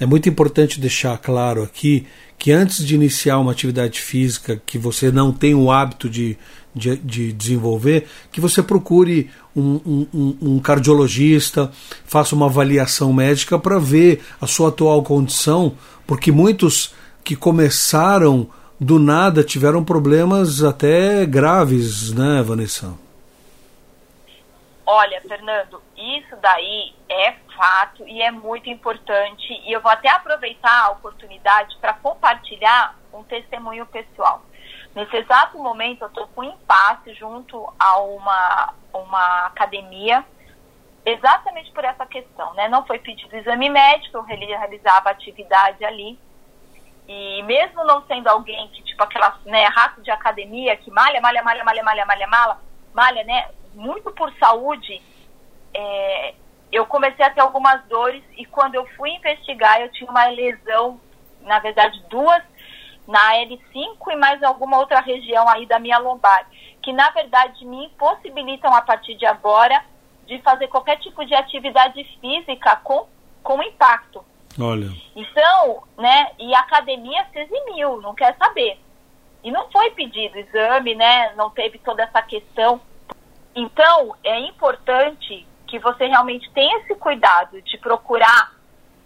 É 0.00 0.06
muito 0.06 0.26
importante 0.26 0.80
deixar 0.80 1.18
claro 1.18 1.62
aqui 1.62 2.06
que 2.38 2.50
antes 2.50 2.84
de 2.84 2.94
iniciar 2.94 3.38
uma 3.38 3.52
atividade 3.52 4.00
física 4.00 4.60
que 4.64 4.78
você 4.78 5.12
não 5.12 5.30
tem 5.30 5.54
o 5.54 5.70
hábito 5.70 6.08
de, 6.08 6.36
de, 6.74 6.96
de 6.96 7.32
desenvolver, 7.32 8.06
que 8.32 8.40
você 8.40 8.62
procure 8.62 9.30
um, 9.54 10.06
um, 10.12 10.36
um, 10.42 10.58
cardiologista, 10.58 11.70
faça 12.04 12.34
uma 12.34 12.46
avaliação 12.46 13.12
médica 13.12 13.58
para 13.58 13.78
ver 13.78 14.20
a 14.40 14.46
sua 14.46 14.70
atual 14.70 15.02
condição, 15.02 15.74
porque 16.06 16.32
muitos 16.32 16.92
que 17.24 17.34
começaram 17.34 18.48
do 18.78 18.98
nada 18.98 19.42
tiveram 19.42 19.84
problemas 19.84 20.62
até 20.62 21.24
graves, 21.24 22.12
né, 22.12 22.42
Vanessa? 22.42 22.94
Olha, 24.86 25.20
Fernando, 25.22 25.82
isso 25.96 26.36
daí 26.42 26.94
é 27.08 27.32
fato 27.56 28.06
e 28.06 28.20
é 28.20 28.30
muito 28.30 28.68
importante. 28.68 29.52
E 29.64 29.72
eu 29.72 29.80
vou 29.80 29.90
até 29.90 30.10
aproveitar 30.10 30.84
a 30.84 30.90
oportunidade 30.90 31.76
para 31.80 31.94
compartilhar 31.94 32.98
um 33.12 33.22
testemunho 33.22 33.86
pessoal. 33.86 34.42
Nesse 34.94 35.16
exato 35.16 35.58
momento, 35.58 36.02
eu 36.02 36.08
estou 36.08 36.28
com 36.28 36.44
impasse 36.44 37.14
junto 37.14 37.66
a 37.78 37.98
uma, 38.00 38.74
uma 38.92 39.46
academia, 39.46 40.24
exatamente 41.04 41.72
por 41.72 41.84
essa 41.84 42.04
questão. 42.06 42.52
Né? 42.54 42.68
Não 42.68 42.86
foi 42.86 42.98
pedido 42.98 43.34
exame 43.34 43.70
médico, 43.70 44.18
eu 44.18 44.22
realizava 44.22 45.10
atividade 45.10 45.84
ali. 45.84 46.18
E 47.06 47.42
mesmo 47.42 47.84
não 47.84 48.06
sendo 48.06 48.28
alguém 48.28 48.68
que, 48.68 48.82
tipo, 48.82 49.02
aquela 49.02 49.38
né, 49.44 49.64
rato 49.64 50.00
de 50.02 50.10
academia 50.10 50.76
que 50.76 50.90
malha, 50.90 51.20
malha, 51.20 51.42
malha, 51.42 51.64
malha, 51.64 51.84
malha, 51.84 52.06
malha, 52.06 52.26
malha, 52.26 52.58
malha, 52.94 53.24
né? 53.24 53.48
Muito 53.74 54.10
por 54.12 54.32
saúde, 54.38 55.02
é, 55.74 56.34
eu 56.72 56.86
comecei 56.86 57.24
a 57.24 57.30
ter 57.30 57.40
algumas 57.40 57.84
dores 57.84 58.22
e 58.36 58.46
quando 58.46 58.76
eu 58.76 58.86
fui 58.96 59.10
investigar, 59.10 59.80
eu 59.80 59.90
tinha 59.92 60.10
uma 60.10 60.26
lesão, 60.26 61.00
na 61.42 61.58
verdade, 61.58 62.02
duas 62.08 62.42
na 63.06 63.34
L5 63.34 63.96
e 64.10 64.16
mais 64.16 64.42
alguma 64.42 64.78
outra 64.78 65.00
região 65.00 65.48
aí 65.48 65.66
da 65.66 65.78
minha 65.78 65.98
lombar, 65.98 66.46
que 66.82 66.92
na 66.92 67.10
verdade 67.10 67.64
me 67.64 67.86
impossibilitam 67.86 68.74
a 68.74 68.80
partir 68.80 69.14
de 69.14 69.26
agora 69.26 69.84
de 70.26 70.40
fazer 70.40 70.68
qualquer 70.68 70.98
tipo 70.98 71.24
de 71.24 71.34
atividade 71.34 72.02
física 72.20 72.76
com, 72.76 73.06
com 73.42 73.62
impacto. 73.62 74.24
Olha. 74.60 74.88
Então, 75.16 75.82
né, 75.98 76.30
e 76.38 76.54
a 76.54 76.60
academia 76.60 77.26
se 77.32 77.38
eximiu, 77.40 78.00
não 78.00 78.14
quer 78.14 78.36
saber. 78.36 78.78
E 79.42 79.50
não 79.50 79.70
foi 79.70 79.90
pedido 79.90 80.38
exame, 80.38 80.94
né, 80.94 81.34
não 81.34 81.50
teve 81.50 81.78
toda 81.78 82.02
essa 82.02 82.22
questão. 82.22 82.80
Então, 83.54 84.14
é 84.24 84.38
importante 84.40 85.46
que 85.66 85.78
você 85.78 86.06
realmente 86.06 86.50
tenha 86.52 86.78
esse 86.78 86.94
cuidado 86.94 87.60
de 87.62 87.78
procurar 87.78 88.54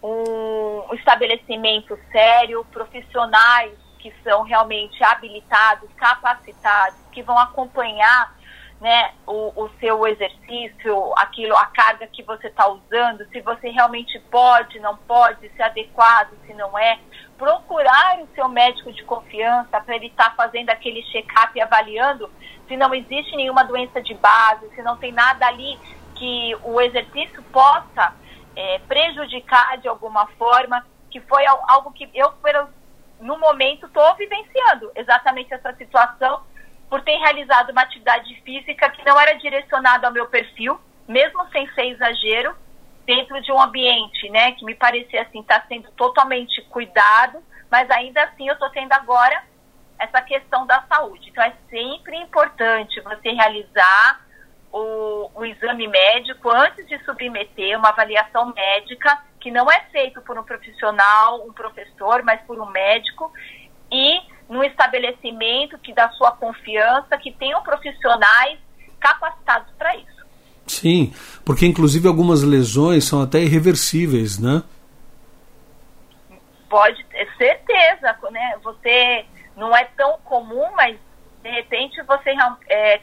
um 0.01 0.93
estabelecimento 0.93 1.97
sério, 2.11 2.65
profissionais 2.71 3.73
que 3.99 4.13
são 4.23 4.43
realmente 4.43 5.03
habilitados, 5.03 5.89
capacitados, 5.97 6.97
que 7.11 7.21
vão 7.21 7.37
acompanhar 7.37 8.33
né, 8.79 9.11
o, 9.27 9.63
o 9.63 9.69
seu 9.79 10.07
exercício, 10.07 11.13
aquilo, 11.17 11.55
a 11.57 11.65
carga 11.65 12.07
que 12.07 12.23
você 12.23 12.47
está 12.47 12.67
usando, 12.69 13.27
se 13.29 13.41
você 13.41 13.69
realmente 13.69 14.17
pode, 14.31 14.79
não 14.79 14.95
pode, 14.95 15.49
se 15.49 15.61
é 15.61 15.65
adequado, 15.65 16.31
se 16.45 16.53
não 16.53 16.77
é. 16.77 16.97
Procurar 17.37 18.19
o 18.21 18.27
seu 18.35 18.47
médico 18.47 18.91
de 18.91 19.03
confiança 19.03 19.81
para 19.81 19.95
ele 19.95 20.07
estar 20.07 20.29
tá 20.29 20.35
fazendo 20.35 20.69
aquele 20.69 21.03
check-up 21.03 21.57
e 21.57 21.61
avaliando 21.61 22.29
se 22.67 22.77
não 22.77 22.93
existe 22.93 23.35
nenhuma 23.35 23.63
doença 23.63 24.01
de 24.01 24.13
base, 24.13 24.69
se 24.75 24.81
não 24.81 24.95
tem 24.95 25.11
nada 25.11 25.45
ali 25.47 25.77
que 26.15 26.55
o 26.63 26.79
exercício 26.79 27.41
possa 27.43 28.13
é, 28.55 28.79
prejudicar 28.79 29.77
de 29.77 29.87
alguma 29.87 30.27
forma, 30.37 30.85
que 31.09 31.19
foi 31.21 31.45
algo 31.47 31.91
que 31.91 32.09
eu, 32.13 32.31
no 33.19 33.39
momento, 33.39 33.87
estou 33.87 34.15
vivenciando 34.15 34.91
exatamente 34.95 35.53
essa 35.53 35.73
situação, 35.73 36.41
por 36.89 37.01
ter 37.01 37.17
realizado 37.17 37.69
uma 37.69 37.81
atividade 37.81 38.33
física 38.41 38.89
que 38.89 39.05
não 39.05 39.19
era 39.19 39.33
direcionada 39.33 40.07
ao 40.07 40.13
meu 40.13 40.27
perfil, 40.27 40.79
mesmo 41.07 41.47
sem 41.51 41.69
ser 41.73 41.85
exagero, 41.87 42.55
dentro 43.05 43.41
de 43.41 43.51
um 43.51 43.59
ambiente, 43.59 44.29
né, 44.29 44.51
que 44.51 44.65
me 44.65 44.75
parecia 44.75 45.23
assim, 45.23 45.41
está 45.41 45.63
sendo 45.67 45.89
totalmente 45.91 46.61
cuidado, 46.63 47.43
mas 47.69 47.89
ainda 47.89 48.23
assim 48.23 48.47
eu 48.47 48.53
estou 48.53 48.69
tendo 48.69 48.91
agora 48.93 49.43
essa 49.97 50.21
questão 50.21 50.65
da 50.65 50.81
saúde. 50.83 51.29
Então 51.29 51.43
é 51.43 51.53
sempre 51.69 52.15
importante 52.17 53.01
você 53.01 53.31
realizar 53.31 54.21
o, 54.71 55.29
o 55.33 55.45
exame 55.45 55.87
médico 55.87 56.49
antes 56.49 56.87
de 56.87 57.03
submeter 57.03 57.77
uma 57.77 57.89
avaliação 57.89 58.53
médica 58.53 59.19
que 59.39 59.51
não 59.51 59.69
é 59.71 59.81
feito 59.91 60.21
por 60.21 60.37
um 60.37 60.43
profissional, 60.43 61.45
um 61.47 61.53
professor, 61.53 62.23
mas 62.23 62.41
por 62.41 62.59
um 62.59 62.67
médico 62.67 63.31
e 63.91 64.21
num 64.49 64.63
estabelecimento 64.63 65.77
que 65.77 65.93
dá 65.93 66.09
sua 66.11 66.31
confiança, 66.31 67.17
que 67.17 67.31
tenham 67.31 67.61
profissionais 67.61 68.57
capacitados 68.99 69.71
para 69.77 69.95
isso. 69.95 70.25
Sim, 70.67 71.13
porque 71.45 71.65
inclusive 71.65 72.07
algumas 72.07 72.43
lesões 72.43 73.03
são 73.03 73.21
até 73.21 73.39
irreversíveis, 73.39 74.39
né? 74.39 74.63
Pode 76.69 77.03
ter 77.05 77.27
certeza, 77.37 78.15
né? 78.31 78.57
Você 78.63 79.25
não 79.55 79.75
é 79.75 79.85
tão 79.97 80.17
comum, 80.23 80.67
mas 80.75 80.97
de 81.43 81.49
repente 81.49 82.01
você 82.03 82.31
é, 82.69 83.01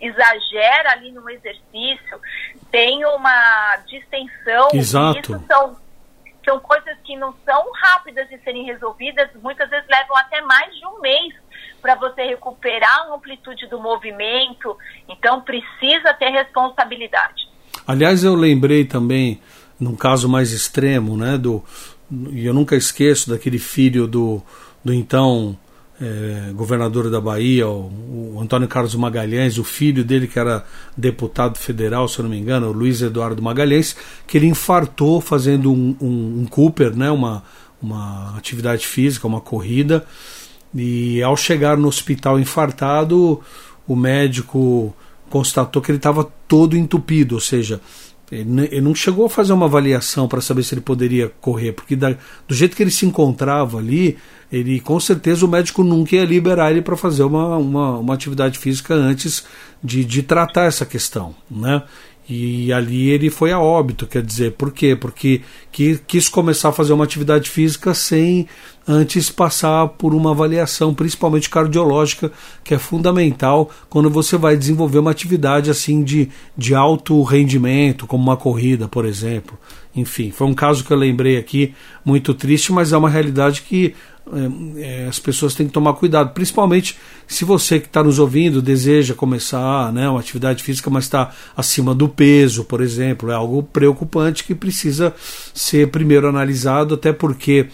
exagera 0.00 0.92
ali 0.92 1.10
no 1.12 1.28
exercício, 1.28 2.20
tem 2.70 3.04
uma 3.04 3.76
distensão. 3.86 4.68
Exato. 4.72 5.18
Isso 5.20 5.44
são, 5.46 5.76
são 6.48 6.58
coisas 6.60 6.96
que 7.04 7.14
não 7.14 7.34
são 7.44 7.70
rápidas 7.74 8.26
de 8.30 8.38
serem 8.38 8.64
resolvidas, 8.64 9.28
muitas 9.42 9.68
vezes 9.68 9.86
levam 9.86 10.16
até 10.16 10.40
mais 10.40 10.74
de 10.74 10.86
um 10.86 10.98
mês 11.02 11.34
para 11.82 11.94
você 11.94 12.22
recuperar 12.22 13.02
a 13.02 13.14
amplitude 13.14 13.66
do 13.66 13.78
movimento. 13.78 14.74
Então 15.06 15.42
precisa 15.42 16.14
ter 16.18 16.30
responsabilidade. 16.30 17.46
Aliás, 17.86 18.24
eu 18.24 18.34
lembrei 18.34 18.86
também, 18.86 19.42
num 19.78 19.94
caso 19.94 20.26
mais 20.26 20.50
extremo, 20.52 21.18
né, 21.18 21.36
do, 21.36 21.62
e 22.30 22.46
eu 22.46 22.54
nunca 22.54 22.74
esqueço 22.74 23.28
daquele 23.28 23.58
filho 23.58 24.06
do, 24.06 24.42
do 24.82 24.94
então 24.94 25.54
é, 26.00 26.52
governador 26.54 27.10
da 27.10 27.20
Bahia, 27.20 27.66
o, 27.66 28.34
o, 28.34 28.40
Antônio 28.40 28.68
Carlos 28.68 28.94
Magalhães, 28.94 29.58
o 29.58 29.64
filho 29.64 30.04
dele, 30.04 30.28
que 30.28 30.38
era 30.38 30.64
deputado 30.96 31.58
federal, 31.58 32.06
se 32.08 32.18
eu 32.18 32.22
não 32.22 32.30
me 32.30 32.38
engano, 32.38 32.68
o 32.68 32.72
Luiz 32.72 33.02
Eduardo 33.02 33.42
Magalhães, 33.42 33.96
que 34.26 34.38
ele 34.38 34.46
infartou 34.46 35.20
fazendo 35.20 35.72
um, 35.72 35.96
um, 36.00 36.40
um 36.42 36.46
Cooper, 36.46 36.96
né, 36.96 37.10
uma, 37.10 37.42
uma 37.82 38.36
atividade 38.36 38.86
física, 38.86 39.26
uma 39.26 39.40
corrida, 39.40 40.04
e 40.74 41.22
ao 41.22 41.36
chegar 41.36 41.76
no 41.76 41.88
hospital 41.88 42.38
infartado, 42.38 43.40
o 43.86 43.96
médico 43.96 44.94
constatou 45.28 45.82
que 45.82 45.90
ele 45.90 45.98
estava 45.98 46.30
todo 46.46 46.76
entupido, 46.76 47.34
ou 47.34 47.40
seja, 47.40 47.80
Ele 48.30 48.80
não 48.80 48.94
chegou 48.94 49.24
a 49.24 49.30
fazer 49.30 49.54
uma 49.54 49.66
avaliação 49.66 50.28
para 50.28 50.40
saber 50.40 50.62
se 50.62 50.74
ele 50.74 50.82
poderia 50.82 51.32
correr, 51.40 51.72
porque 51.72 51.96
da, 51.96 52.14
do 52.46 52.54
jeito 52.54 52.76
que 52.76 52.82
ele 52.82 52.90
se 52.90 53.06
encontrava 53.06 53.78
ali, 53.78 54.18
ele 54.52 54.80
com 54.80 55.00
certeza 55.00 55.46
o 55.46 55.48
médico 55.48 55.82
nunca 55.82 56.14
ia 56.14 56.24
liberar 56.26 56.70
ele 56.70 56.82
para 56.82 56.96
fazer 56.96 57.22
uma, 57.22 57.56
uma, 57.56 57.98
uma, 57.98 58.14
atividade 58.14 58.58
física 58.58 58.94
antes 58.94 59.44
de, 59.82 60.04
de 60.04 60.22
tratar 60.22 60.64
essa 60.64 60.84
questão. 60.84 61.34
Né? 61.50 61.82
E 62.28 62.70
ali 62.70 63.08
ele 63.08 63.30
foi 63.30 63.50
a 63.50 63.58
óbito, 63.58 64.06
quer 64.06 64.22
dizer, 64.22 64.52
por 64.52 64.70
quê? 64.70 64.94
Porque 64.94 65.40
quis 66.06 66.28
começar 66.28 66.68
a 66.68 66.72
fazer 66.72 66.92
uma 66.92 67.04
atividade 67.04 67.48
física 67.48 67.94
sem 67.94 68.46
antes 68.88 69.28
passar 69.28 69.86
por 69.88 70.14
uma 70.14 70.30
avaliação, 70.30 70.94
principalmente 70.94 71.50
cardiológica, 71.50 72.32
que 72.64 72.72
é 72.72 72.78
fundamental 72.78 73.70
quando 73.90 74.08
você 74.08 74.38
vai 74.38 74.56
desenvolver 74.56 74.98
uma 74.98 75.10
atividade 75.10 75.70
assim 75.70 76.02
de, 76.02 76.30
de 76.56 76.74
alto 76.74 77.22
rendimento, 77.22 78.06
como 78.06 78.22
uma 78.22 78.36
corrida, 78.36 78.88
por 78.88 79.04
exemplo. 79.04 79.58
Enfim, 79.94 80.30
foi 80.30 80.46
um 80.46 80.54
caso 80.54 80.84
que 80.84 80.90
eu 80.90 80.96
lembrei 80.96 81.36
aqui, 81.36 81.74
muito 82.02 82.32
triste, 82.32 82.72
mas 82.72 82.92
é 82.92 82.96
uma 82.96 83.10
realidade 83.10 83.62
que 83.62 83.94
é, 84.76 85.06
as 85.06 85.18
pessoas 85.18 85.54
têm 85.54 85.66
que 85.66 85.72
tomar 85.72 85.94
cuidado, 85.94 86.32
principalmente 86.32 86.96
se 87.26 87.44
você 87.44 87.80
que 87.80 87.86
está 87.86 88.02
nos 88.02 88.18
ouvindo 88.18 88.60
deseja 88.60 89.14
começar 89.14 89.92
né, 89.92 90.08
uma 90.08 90.20
atividade 90.20 90.62
física, 90.62 90.90
mas 90.90 91.04
está 91.04 91.30
acima 91.56 91.94
do 91.94 92.08
peso, 92.08 92.64
por 92.64 92.80
exemplo, 92.80 93.30
é 93.30 93.34
algo 93.34 93.62
preocupante 93.62 94.44
que 94.44 94.54
precisa 94.54 95.14
ser 95.54 95.90
primeiro 95.90 96.28
analisado, 96.28 96.94
até 96.94 97.12
porque 97.12 97.68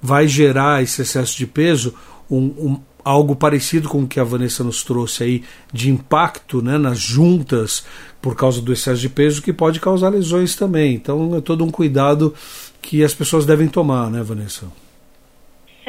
vai 0.00 0.26
gerar 0.26 0.82
esse 0.82 1.02
excesso 1.02 1.36
de 1.36 1.46
peso 1.46 1.94
um, 2.30 2.36
um, 2.38 2.80
algo 3.04 3.34
parecido 3.34 3.88
com 3.88 4.02
o 4.02 4.08
que 4.08 4.20
a 4.20 4.24
Vanessa 4.24 4.62
nos 4.62 4.84
trouxe 4.84 5.24
aí 5.24 5.44
de 5.72 5.90
impacto 5.90 6.62
né, 6.62 6.78
nas 6.78 6.98
juntas 6.98 7.86
por 8.22 8.36
causa 8.36 8.62
do 8.62 8.72
excesso 8.72 9.00
de 9.00 9.08
peso 9.08 9.42
que 9.42 9.52
pode 9.52 9.80
causar 9.80 10.10
lesões 10.10 10.54
também. 10.54 10.94
Então 10.94 11.36
é 11.36 11.40
todo 11.40 11.64
um 11.64 11.70
cuidado 11.70 12.34
que 12.80 13.02
as 13.02 13.14
pessoas 13.14 13.44
devem 13.44 13.68
tomar, 13.68 14.10
né, 14.10 14.22
Vanessa? 14.22 14.66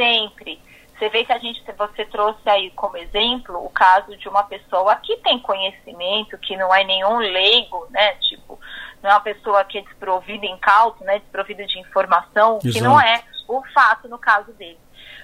sempre. 0.02 0.60
Você 0.98 1.10
vê 1.10 1.26
que 1.26 1.34
a 1.34 1.40
gente, 1.40 1.64
você 1.78 2.06
trouxe 2.06 2.48
aí 2.48 2.72
como 2.72 2.98
exemplo 2.98 3.64
o 3.64 3.70
caso 3.70 4.16
de 4.18 4.28
uma 4.28 4.44
pessoa 4.44 4.96
que 4.98 5.18
tem 5.18 5.40
conhecimento, 5.40 6.38
que 6.40 6.56
não 6.58 6.74
é 6.74 6.84
nenhum 6.84 7.18
leigo, 7.18 7.88
né? 7.90 8.14
Tipo, 8.30 8.60
não 9.02 9.10
é 9.10 9.14
uma 9.14 9.22
pessoa 9.22 9.64
que 9.64 9.80
é 9.80 9.82
desprovida 9.82 10.46
em 10.46 10.58
cálculo, 10.58 11.06
né? 11.06 11.20
Desprovida 11.20 11.66
de 11.66 11.80
informação, 11.80 12.60
Exato. 12.64 12.74
que 12.74 12.82
não 12.82 13.00
é 13.00 13.24
o 13.58 13.64
fato 13.74 14.08
no 14.08 14.18
caso 14.18 14.52
dele. 14.54 14.80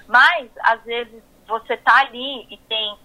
Mas, 0.06 0.48
às 0.60 0.82
vezes, 0.84 1.22
você 1.46 1.76
tá 1.76 1.98
ali 2.00 2.46
e 2.50 2.56
tem 2.68 2.96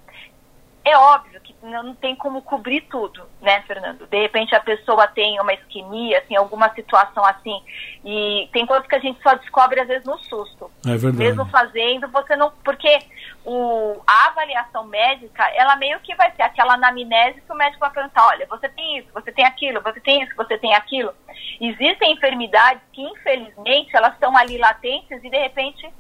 é 0.86 0.98
óbvio 0.98 1.40
que 1.40 1.56
não 1.62 1.96
tem 1.96 2.14
como 2.14 2.42
cobrir 2.42 2.82
tudo, 2.82 3.24
né, 3.42 3.62
Fernando? 3.62 4.06
De 4.06 4.22
repente 4.22 4.54
a 4.54 4.60
pessoa 4.60 5.08
tem 5.08 5.40
uma 5.40 5.54
isquemia, 5.54 6.20
assim, 6.20 6.36
alguma 6.36 6.74
situação 6.74 7.24
assim, 7.24 7.58
e 8.04 8.50
tem 8.52 8.66
coisas 8.66 8.86
que 8.86 8.96
a 8.96 9.00
gente 9.00 9.22
só 9.24 9.34
descobre 9.36 9.80
às 9.80 9.88
vezes 9.88 10.06
no 10.06 10.18
susto. 10.20 10.70
É 10.86 10.98
verdade. 10.98 11.18
Mesmo 11.18 11.46
fazendo, 11.46 12.10
você 12.10 12.36
não. 12.36 12.52
Porque 12.66 13.00
o, 13.46 14.02
a 14.08 14.28
avaliação 14.28 14.86
médica, 14.86 15.44
ela 15.56 15.76
meio 15.76 16.00
que 16.00 16.16
vai 16.16 16.32
ser 16.36 16.44
aquela 16.44 16.76
anamnese 16.76 17.42
que 17.42 17.52
o 17.52 17.56
médico 17.56 17.80
vai 17.80 17.92
perguntar: 17.92 18.28
olha, 18.28 18.46
você 18.48 18.70
tem 18.70 19.00
isso, 19.00 19.10
você 19.14 19.32
tem 19.32 19.46
aquilo, 19.46 19.82
você 19.82 20.00
tem 20.00 20.24
isso, 20.24 20.36
você 20.36 20.58
tem 20.58 20.74
aquilo. 20.74 21.14
Existem 21.60 22.14
enfermidades 22.14 22.84
que, 22.94 23.02
infelizmente, 23.02 23.96
elas 23.96 24.14
estão 24.14 24.36
ali 24.38 24.58
latentes 24.58 25.24
e 25.24 25.30
de 25.30 25.38
repente 25.38 25.92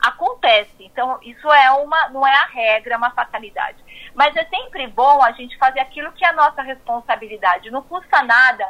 acontece. 0.00 0.76
Então, 0.80 1.18
isso 1.22 1.50
é 1.52 1.70
uma, 1.72 2.08
não 2.10 2.26
é 2.26 2.34
a 2.34 2.46
regra, 2.46 2.94
é 2.94 2.96
uma 2.96 3.10
fatalidade. 3.10 3.78
Mas 4.14 4.34
é 4.36 4.44
sempre 4.44 4.86
bom 4.86 5.22
a 5.22 5.32
gente 5.32 5.58
fazer 5.58 5.80
aquilo 5.80 6.12
que 6.12 6.24
é 6.24 6.28
a 6.28 6.32
nossa 6.32 6.62
responsabilidade. 6.62 7.70
Não 7.70 7.82
custa 7.82 8.22
nada 8.22 8.68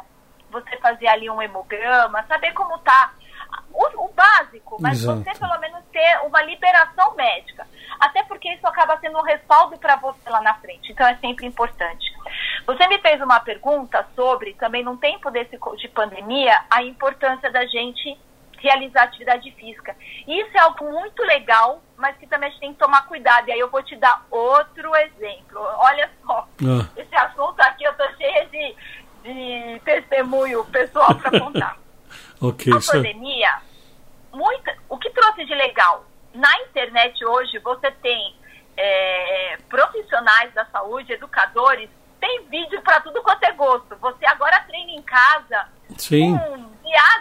você 0.49 0.77
fazer 0.77 1.07
ali 1.07 1.29
um 1.29 1.41
hemograma, 1.41 2.25
saber 2.27 2.53
como 2.53 2.77
tá. 2.79 3.13
O, 3.71 4.05
o 4.05 4.13
básico, 4.13 4.77
mas 4.79 5.01
Exato. 5.01 5.23
você 5.23 5.39
pelo 5.39 5.57
menos 5.59 5.83
ter 5.91 6.19
uma 6.25 6.41
liberação 6.43 7.15
médica. 7.15 7.67
Até 7.99 8.23
porque 8.23 8.51
isso 8.53 8.65
acaba 8.67 8.97
sendo 8.99 9.17
um 9.17 9.23
respaldo 9.23 9.77
para 9.77 9.95
você 9.97 10.29
lá 10.29 10.41
na 10.41 10.53
frente. 10.55 10.91
Então 10.91 11.07
é 11.07 11.15
sempre 11.17 11.45
importante. 11.45 12.11
Você 12.65 12.87
me 12.87 12.99
fez 12.99 13.21
uma 13.21 13.39
pergunta 13.39 14.05
sobre, 14.15 14.53
também 14.53 14.83
num 14.83 14.97
tempo 14.97 15.31
desse, 15.31 15.57
de 15.77 15.87
pandemia, 15.87 16.57
a 16.69 16.83
importância 16.83 17.51
da 17.51 17.65
gente 17.65 18.17
realizar 18.59 19.03
atividade 19.03 19.49
física. 19.51 19.95
Isso 20.27 20.49
é 20.53 20.59
algo 20.59 20.91
muito 20.91 21.23
legal, 21.23 21.81
mas 21.97 22.15
que 22.17 22.27
também 22.27 22.49
a 22.49 22.51
gente 22.51 22.61
tem 22.61 22.73
que 22.73 22.79
tomar 22.79 23.07
cuidado. 23.07 23.47
E 23.47 23.51
aí 23.51 23.59
eu 23.59 23.69
vou 23.69 23.81
te 23.81 23.95
dar 23.95 24.25
outro 24.29 24.95
exemplo. 24.95 25.59
Olha 25.59 26.09
só, 26.25 26.47
ah. 26.63 26.87
esse 26.95 27.15
assunto 27.15 27.59
aqui 27.61 27.83
eu 27.83 27.93
tô 27.95 28.07
cheia 28.15 28.45
de, 28.47 28.75
de 29.23 29.79
testemunho 29.81 30.63
pessoal 30.65 31.15
para 31.15 31.39
contar. 31.39 31.77
ok. 32.41 32.73
A 32.73 32.91
pandemia, 32.91 33.61
muita, 34.31 34.77
o 34.87 34.97
que 34.97 35.09
trouxe 35.11 35.45
de 35.45 35.53
legal? 35.55 36.05
Na 36.33 36.51
internet 36.61 37.23
hoje 37.25 37.57
você 37.59 37.91
tem 37.91 38.35
é, 38.77 39.57
profissionais 39.69 40.53
da 40.53 40.65
saúde, 40.65 41.13
educadores, 41.13 41.89
tem 42.19 42.45
vídeo 42.47 42.81
para 42.81 43.01
tudo 43.01 43.21
quanto 43.21 43.43
é 43.43 43.51
gosto. 43.53 43.95
Você 43.97 44.25
agora 44.25 44.59
treina 44.67 44.91
em 44.91 45.01
casa 45.01 45.67
Sim. 45.97 46.37
com 46.37 46.69
de 46.83 46.95
A 46.95 47.19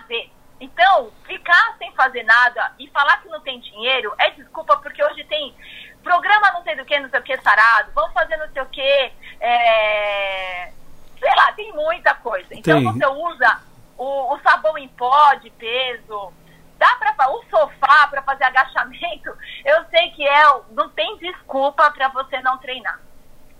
então, 0.61 1.13
ficar 1.25 1.77
sem 1.79 1.93
fazer 1.93 2.25
nada 2.25 2.73
e 2.79 2.89
falar 2.89 3.23
que 3.23 3.29
não 3.29 3.41
tem 3.41 3.61
dinheiro 3.61 4.13
é 4.19 4.31
desculpa, 4.31 4.77
porque 4.79 5.03
hoje 5.05 5.23
tem 5.25 5.55
programa 6.03 6.51
não 6.53 6.63
sei 6.65 6.75
do 6.75 6.85
que, 6.85 6.99
não 6.99 7.09
sei 7.11 7.21
o 7.21 7.23
que, 7.23 7.41
sarado, 7.43 7.93
vamos 7.95 8.13
fazer 8.13 8.37
não 8.37 8.49
sei 8.53 8.63
o 8.63 8.67
que, 8.67 9.13
é... 9.41 10.73
sei 11.19 11.31
lá, 11.37 11.53
tem 11.53 11.73
muita 11.73 12.15
coisa. 12.17 12.49
Então 12.51 12.83
tem. 12.83 12.93
você 12.93 13.07
usa 13.07 13.61
o, 13.99 14.35
o, 14.35 14.41
sabão 14.41 14.79
em 14.79 14.89
pó 14.89 15.35
de 15.35 15.51
peso, 15.51 16.33
dá 16.79 16.97
para 16.97 17.31
o 17.31 17.43
sofá 17.51 18.07
para 18.07 18.23
fazer 18.23 18.45
agachamento, 18.45 19.37
eu 19.67 19.85
sei 19.91 20.11
que 20.13 20.27
é, 20.27 20.61
não 20.71 20.89
tem 20.91 21.19
desculpa 21.19 21.91
para 21.91 22.09
você 22.09 22.41
não 22.41 22.57
treinar. 22.59 23.01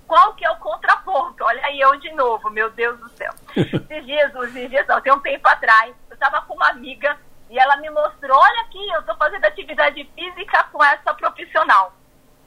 Qual 0.07 0.33
que 0.35 0.45
é 0.45 0.51
o 0.51 0.57
contraponto? 0.57 1.45
Olha 1.45 1.67
aí 1.67 1.79
eu 1.79 1.95
de 2.01 2.11
novo, 2.13 2.49
meu 2.49 2.71
Deus 2.71 2.99
do 2.99 3.11
céu. 3.11 3.31
Esses 3.55 4.07
dias, 4.07 4.35
esses 4.35 4.71
dias 4.71 4.87
não, 4.87 5.03
tem 5.03 5.13
um 5.13 5.21
tempo 5.21 5.47
atrás, 5.47 5.95
estava 6.11 6.41
com 6.43 6.55
uma 6.55 6.71
amiga 6.71 7.19
e 7.51 7.59
ela 7.59 7.77
me 7.77 7.91
mostrou, 7.91 8.39
olha 8.39 8.61
aqui, 8.63 8.89
eu 8.91 9.01
estou 9.01 9.17
fazendo 9.17 9.45
atividade 9.45 10.03
física 10.15 10.65
com 10.73 10.83
essa 10.83 11.13
profissional. 11.13 11.93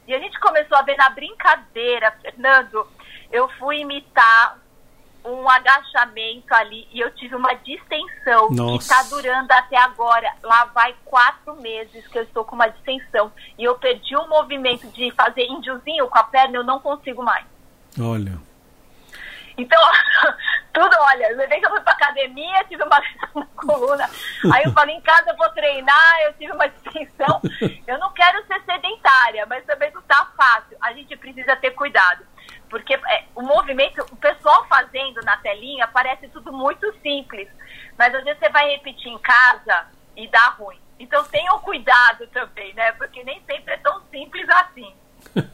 E 0.08 0.14
a 0.14 0.20
gente 0.20 0.40
começou 0.40 0.78
a 0.78 0.82
ver 0.82 0.98
na 0.98 1.10
brincadeira, 1.12 2.12
Fernando, 2.22 2.88
eu 3.32 3.48
fui 3.60 3.80
imitar 3.80 4.58
um 5.24 5.48
agachamento 5.50 6.54
ali 6.54 6.88
e 6.92 7.00
eu 7.00 7.12
tive 7.12 7.36
uma 7.36 7.54
distensão 7.54 8.50
Nossa. 8.50 8.72
que 8.72 8.84
está 8.84 9.04
durando 9.04 9.52
até 9.52 9.78
agora. 9.78 10.32
Lá 10.44 10.66
vai 10.66 10.96
quatro 11.06 11.56
meses 11.58 12.08
que 12.08 12.18
eu 12.18 12.24
estou 12.24 12.44
com 12.44 12.56
uma 12.56 12.68
distensão 12.68 13.32
e 13.58 13.64
eu 13.64 13.76
perdi 13.76 14.16
o 14.16 14.28
movimento 14.28 14.88
de 14.88 15.12
fazer 15.12 15.46
índiozinho 15.46 16.08
com 16.08 16.18
a 16.18 16.24
perna, 16.24 16.58
eu 16.58 16.64
não 16.64 16.80
consigo 16.80 17.24
mais. 17.24 17.46
Olha. 18.00 18.40
Então, 19.58 19.80
tudo, 20.74 20.96
olha, 21.00 21.36
levei 21.36 21.60
que 21.60 21.66
eu 21.66 21.70
fui 21.70 21.82
pra 21.82 21.94
academia, 21.94 22.64
tive 22.68 22.84
uma 22.84 23.00
na 23.36 23.46
coluna. 23.56 24.10
Aí 24.54 24.64
eu 24.64 24.72
falei, 24.72 24.96
em 24.96 25.02
casa 25.02 25.30
eu 25.30 25.38
vou 25.38 25.50
treinar, 25.50 26.22
eu 26.24 26.34
tive 26.34 26.52
uma 26.54 26.66
extensão. 26.68 27.42
Eu 27.86 28.00
não 28.00 28.12
quero 28.14 28.46
ser 28.48 28.62
sedentária, 28.64 29.46
mas 29.46 29.66
também 29.66 29.92
não 29.92 30.02
tá 30.04 30.28
fácil. 30.36 30.78
A 30.82 30.94
gente 30.94 31.16
precisa 31.18 31.56
ter 31.56 31.72
cuidado. 31.72 32.26
Porque 32.72 32.94
é, 32.94 33.24
o 33.36 33.42
movimento, 33.42 34.02
o 34.10 34.16
pessoal 34.16 34.66
fazendo 34.68 35.22
na 35.24 35.36
telinha, 35.38 35.88
parece 35.90 36.30
tudo 36.30 36.54
muito 36.54 36.92
simples. 37.04 37.48
Mas 38.00 38.16
às 38.16 38.24
vezes 38.24 38.40
você 38.40 38.50
vai 38.50 38.72
repetir 38.72 39.12
em 39.12 39.20
casa 39.20 39.88
e 40.16 40.26
dá 40.30 40.56
ruim. 40.58 40.80
Então 40.98 41.22
tenham 41.26 41.60
cuidado 41.60 42.26
também, 42.28 42.74
né? 42.74 42.94
Porque 42.94 43.24
nem 43.24 43.42
sempre 43.46 43.74
é 43.74 43.78
tão 43.78 44.02
simples 44.10 44.48
assim. 44.50 44.94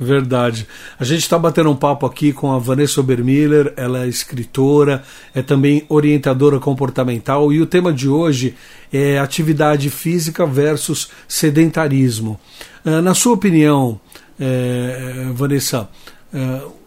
Verdade. 0.00 0.66
A 0.98 1.04
gente 1.04 1.20
está 1.20 1.38
batendo 1.38 1.70
um 1.70 1.76
papo 1.76 2.06
aqui 2.06 2.32
com 2.32 2.50
a 2.52 2.58
Vanessa 2.58 3.00
Obermiller, 3.00 3.74
ela 3.76 4.04
é 4.04 4.08
escritora, 4.08 5.04
é 5.34 5.42
também 5.42 5.84
orientadora 5.88 6.58
comportamental 6.58 7.52
e 7.52 7.60
o 7.60 7.66
tema 7.66 7.92
de 7.92 8.08
hoje 8.08 8.56
é 8.92 9.18
atividade 9.18 9.90
física 9.90 10.46
versus 10.46 11.10
sedentarismo. 11.28 12.40
Ah, 12.84 13.02
na 13.02 13.14
sua 13.14 13.34
opinião, 13.34 14.00
é, 14.38 15.30
Vanessa, 15.32 15.88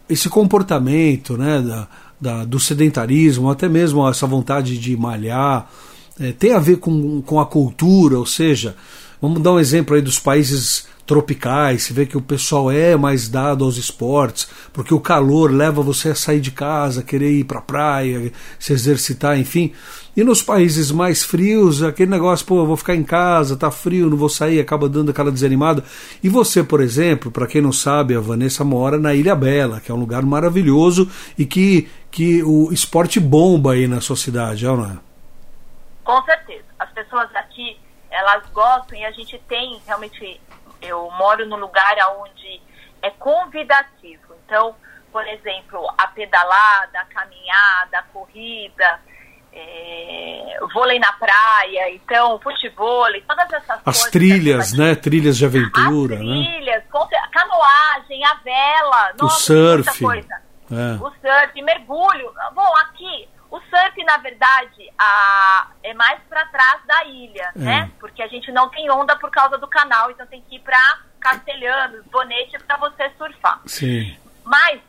esse 0.09 0.29
comportamento 0.29 1.37
né, 1.37 1.61
da, 1.61 1.87
da, 2.19 2.45
do 2.45 2.59
sedentarismo, 2.59 3.49
até 3.49 3.67
mesmo 3.67 4.07
essa 4.07 4.25
vontade 4.25 4.77
de 4.77 4.95
malhar, 4.95 5.69
é, 6.19 6.31
tem 6.31 6.53
a 6.53 6.59
ver 6.59 6.77
com, 6.77 7.21
com 7.21 7.39
a 7.39 7.45
cultura, 7.45 8.17
ou 8.17 8.25
seja, 8.25 8.75
vamos 9.21 9.41
dar 9.41 9.53
um 9.53 9.59
exemplo 9.59 9.95
aí 9.95 10.01
dos 10.01 10.19
países 10.19 10.87
tropicais, 11.07 11.83
se 11.83 11.93
vê 11.93 12.05
que 12.05 12.17
o 12.17 12.21
pessoal 12.21 12.69
é 12.69 12.95
mais 12.95 13.27
dado 13.27 13.63
aos 13.63 13.77
esportes, 13.77 14.47
porque 14.73 14.93
o 14.93 14.99
calor 14.99 15.51
leva 15.51 15.81
você 15.81 16.09
a 16.09 16.15
sair 16.15 16.41
de 16.41 16.51
casa, 16.51 17.01
querer 17.01 17.31
ir 17.31 17.45
para 17.45 17.59
a 17.59 17.61
praia, 17.61 18.31
se 18.59 18.73
exercitar, 18.73 19.39
enfim. 19.39 19.73
E 20.15 20.23
nos 20.23 20.41
países 20.41 20.91
mais 20.91 21.23
frios, 21.23 21.81
aquele 21.81 22.11
negócio, 22.11 22.45
pô, 22.45 22.65
vou 22.65 22.75
ficar 22.75 22.95
em 22.95 23.03
casa, 23.03 23.55
tá 23.55 23.71
frio, 23.71 24.09
não 24.09 24.17
vou 24.17 24.29
sair, 24.29 24.59
acaba 24.59 24.89
dando 24.89 25.11
aquela 25.11 25.31
desanimada. 25.31 25.83
E 26.21 26.27
você, 26.27 26.63
por 26.63 26.81
exemplo, 26.81 27.31
para 27.31 27.47
quem 27.47 27.61
não 27.61 27.71
sabe, 27.71 28.15
a 28.15 28.19
Vanessa 28.19 28.63
mora 28.63 28.97
na 28.97 29.13
Ilha 29.13 29.35
Bela, 29.35 29.79
que 29.79 29.91
é 29.91 29.95
um 29.95 29.99
lugar 29.99 30.23
maravilhoso 30.23 31.09
e 31.37 31.45
que 31.45 31.87
que 32.09 32.41
o 32.43 32.71
esporte 32.71 33.19
bomba 33.19 33.73
aí 33.73 33.87
na 33.87 34.01
sua 34.01 34.15
cidade, 34.15 34.65
é 34.65 34.69
não 34.69 34.85
é? 34.85 34.97
Com 36.03 36.19
certeza. 36.23 36.63
As 36.79 36.89
pessoas 36.91 37.29
aqui, 37.35 37.77
elas 38.09 38.43
gostam 38.53 38.97
e 38.97 39.05
a 39.05 39.11
gente 39.11 39.37
tem 39.47 39.79
realmente. 39.85 40.39
Eu 40.87 41.09
moro 41.11 41.45
num 41.45 41.57
lugar 41.57 41.95
onde 42.19 42.61
é 43.01 43.09
convidativo. 43.11 44.35
Então, 44.45 44.75
por 45.11 45.25
exemplo, 45.27 45.87
a 45.97 46.07
pedalada, 46.07 46.99
a 46.99 47.05
caminhada, 47.05 47.99
a 47.99 48.03
corrida, 48.03 48.99
é, 49.53 50.57
vôlei 50.73 50.99
na 50.99 51.11
praia, 51.13 51.93
então, 51.95 52.39
futebol, 52.39 53.07
todas 53.27 53.51
essas 53.53 53.69
As 53.69 53.83
coisas. 53.83 54.03
As 54.03 54.11
trilhas, 54.11 54.73
né? 54.77 54.95
Trilhas 54.95 55.37
de 55.37 55.45
aventura, 55.45 56.15
As 56.15 56.21
né? 56.21 56.43
trilhas, 56.43 56.83
né? 56.83 57.27
canoagem, 57.31 58.25
a 58.25 58.33
vela, 58.35 59.13
o 59.19 59.23
nossa, 59.23 59.39
surf. 59.39 60.05
É. 60.05 60.95
O 61.01 61.09
surf, 61.09 61.61
mergulho. 61.63 62.31
Bom, 62.53 62.75
aqui, 62.77 63.27
o 63.49 63.59
surf, 63.61 64.03
na 64.03 64.17
verdade, 64.17 64.91
a, 64.97 65.67
é 65.83 65.93
mais 65.93 66.19
para 66.23 66.45
trás 66.47 66.81
da 66.85 67.05
ilha, 67.05 67.51
é. 67.55 67.59
né? 67.59 67.91
Porque 67.99 68.21
a 68.21 68.27
gente 68.27 68.51
não 68.51 68.69
tem 68.69 68.89
onda 68.91 69.15
por 69.17 69.31
causa 69.31 69.57
do 69.57 69.67
canal, 69.67 70.11
então 70.11 70.27
tem 70.27 70.41
que 70.41 70.57
ir 70.57 70.59
para 70.59 70.77
Castelhanos, 71.19 72.05
Bonete, 72.07 72.57
para 72.59 72.77
você 72.77 73.09
surfar. 73.17 73.61
Sim. 73.65 74.17
Mas 74.43 74.81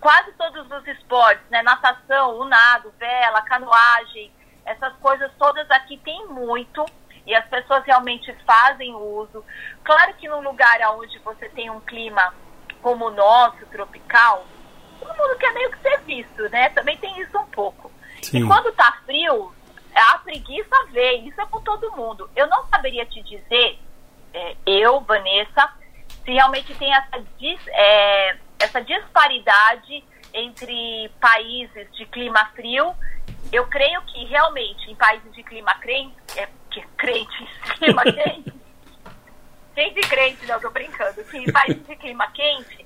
quase 0.00 0.32
todos 0.32 0.68
os 0.70 0.86
esportes, 0.88 1.44
né? 1.50 1.62
Natação, 1.62 2.38
o 2.38 2.44
nado, 2.44 2.92
vela, 2.98 3.42
canoagem, 3.42 4.32
essas 4.64 4.92
coisas 4.96 5.30
todas 5.38 5.70
aqui 5.70 5.96
tem 5.98 6.26
muito 6.26 6.84
e 7.26 7.34
as 7.34 7.46
pessoas 7.48 7.84
realmente 7.84 8.34
fazem 8.46 8.94
uso. 8.94 9.44
Claro 9.84 10.14
que 10.14 10.28
num 10.28 10.40
lugar 10.40 10.80
onde 10.96 11.18
você 11.20 11.48
tem 11.50 11.70
um 11.70 11.80
clima 11.80 12.34
como 12.82 13.06
o 13.06 13.10
nosso, 13.10 13.66
tropical, 13.66 14.46
todo 14.98 15.16
mundo 15.16 15.38
quer 15.38 15.52
meio 15.52 15.70
que 15.70 15.78
ser 15.78 16.00
visto, 16.00 16.48
né? 16.50 16.70
Também 16.70 16.96
tem 16.96 17.20
isso 17.20 17.38
um 17.38 17.46
pouco. 17.46 17.89
Sim. 18.22 18.44
E 18.44 18.46
quando 18.46 18.72
tá 18.72 18.98
frio, 19.04 19.52
a 19.94 20.18
preguiça 20.18 20.76
vem, 20.90 21.28
isso 21.28 21.40
é 21.40 21.46
com 21.46 21.60
todo 21.60 21.92
mundo. 21.92 22.30
Eu 22.34 22.46
não 22.46 22.66
saberia 22.68 23.04
te 23.06 23.22
dizer, 23.22 23.78
é, 24.32 24.56
eu, 24.66 25.00
Vanessa, 25.00 25.72
se 26.24 26.32
realmente 26.32 26.74
tem 26.74 26.92
essa, 26.94 27.22
dis, 27.38 27.60
é, 27.68 28.36
essa 28.58 28.80
disparidade 28.82 30.04
entre 30.32 31.10
países 31.20 31.88
de 31.92 32.06
clima 32.06 32.44
frio. 32.54 32.94
Eu 33.52 33.66
creio 33.66 34.00
que 34.02 34.24
realmente 34.26 34.90
em 34.90 34.94
países 34.94 35.32
de 35.34 35.42
clima 35.42 35.74
crente, 35.76 36.14
é, 36.36 36.48
que 36.70 36.80
crente, 36.96 37.48
clima 37.78 38.02
quente, 38.12 38.52
gente 39.76 40.00
crente, 40.08 40.46
não, 40.46 40.60
tô 40.60 40.70
brincando, 40.70 41.24
que 41.24 41.38
em 41.38 41.50
países 41.50 41.86
de 41.86 41.96
clima 41.96 42.26
quente 42.32 42.79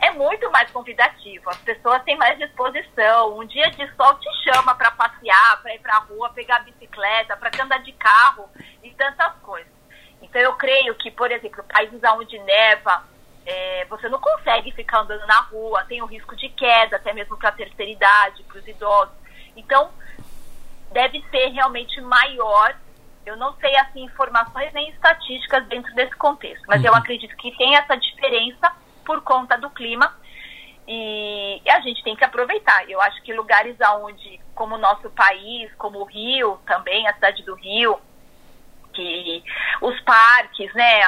é 0.00 0.10
muito 0.12 0.50
mais 0.50 0.70
convidativo, 0.70 1.50
as 1.50 1.58
pessoas 1.58 2.02
têm 2.04 2.16
mais 2.16 2.38
disposição, 2.38 3.38
um 3.38 3.44
dia 3.44 3.70
de 3.70 3.86
sol 3.94 4.14
te 4.14 4.28
chama 4.44 4.74
para 4.74 4.90
passear, 4.92 5.60
para 5.62 5.74
ir 5.74 5.78
para 5.80 5.96
a 5.96 6.00
rua, 6.00 6.30
pegar 6.30 6.60
bicicleta, 6.60 7.36
para 7.36 7.50
andar 7.62 7.78
de 7.78 7.92
carro 7.92 8.48
e 8.82 8.90
tantas 8.92 9.34
coisas. 9.42 9.70
Então 10.22 10.40
eu 10.40 10.54
creio 10.54 10.94
que, 10.94 11.10
por 11.10 11.30
exemplo, 11.30 11.62
países 11.64 12.00
onde 12.14 12.38
neva, 12.38 13.04
é, 13.44 13.84
você 13.86 14.08
não 14.08 14.20
consegue 14.20 14.72
ficar 14.72 15.00
andando 15.00 15.26
na 15.26 15.40
rua, 15.42 15.84
tem 15.84 16.02
o 16.02 16.06
risco 16.06 16.34
de 16.36 16.48
queda, 16.50 16.96
até 16.96 17.12
mesmo 17.12 17.36
para 17.36 17.50
a 17.50 17.52
terceira 17.52 17.90
idade, 17.90 18.42
para 18.44 18.58
os 18.58 18.66
idosos. 18.66 19.14
Então, 19.56 19.90
deve 20.92 21.22
ser 21.30 21.48
realmente 21.48 22.00
maior. 22.00 22.74
Eu 23.26 23.36
não 23.36 23.54
sei 23.56 23.76
assim 23.76 24.04
informações 24.04 24.72
nem 24.72 24.88
estatísticas 24.90 25.66
dentro 25.66 25.94
desse 25.94 26.14
contexto, 26.16 26.64
mas 26.66 26.80
uhum. 26.80 26.88
eu 26.88 26.94
acredito 26.94 27.36
que 27.36 27.56
tem 27.56 27.76
essa 27.76 27.96
diferença 27.96 28.72
por 29.04 29.22
conta 29.22 29.56
do 29.56 29.70
clima 29.70 30.14
e, 30.86 31.62
e, 31.64 31.70
a 31.70 31.80
gente 31.80 32.02
tem 32.02 32.16
que 32.16 32.24
aproveitar. 32.24 32.88
Eu 32.90 33.00
acho 33.00 33.22
que 33.22 33.32
lugares 33.32 33.80
aonde, 33.80 34.40
como 34.54 34.74
o 34.74 34.78
nosso 34.78 35.08
país, 35.10 35.72
como 35.76 36.00
o 36.00 36.04
Rio 36.04 36.58
também, 36.66 37.06
a 37.06 37.14
cidade 37.14 37.44
do 37.44 37.54
Rio, 37.54 38.00
que 38.92 39.44
os 39.80 40.00
parques, 40.00 40.72
né, 40.74 41.00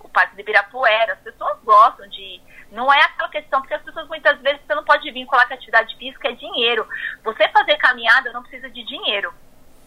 o 0.00 0.08
Parque 0.10 0.34
de 0.34 0.42
Ibirapuera, 0.42 1.14
as 1.14 1.20
pessoas 1.20 1.58
gostam 1.64 2.06
de 2.08 2.38
não 2.70 2.92
é 2.92 3.02
aquela 3.02 3.30
questão, 3.30 3.60
porque 3.60 3.74
as 3.74 3.82
pessoas 3.82 4.08
muitas 4.08 4.38
vezes 4.40 4.60
você 4.66 4.74
não 4.74 4.84
pode 4.84 5.10
vincular 5.10 5.46
que 5.46 5.54
a 5.54 5.56
atividade 5.56 5.96
física 5.96 6.28
é 6.28 6.32
dinheiro. 6.32 6.86
Você 7.24 7.48
fazer 7.48 7.76
caminhada 7.76 8.32
não 8.32 8.42
precisa 8.42 8.68
de 8.68 8.82
dinheiro. 8.84 9.32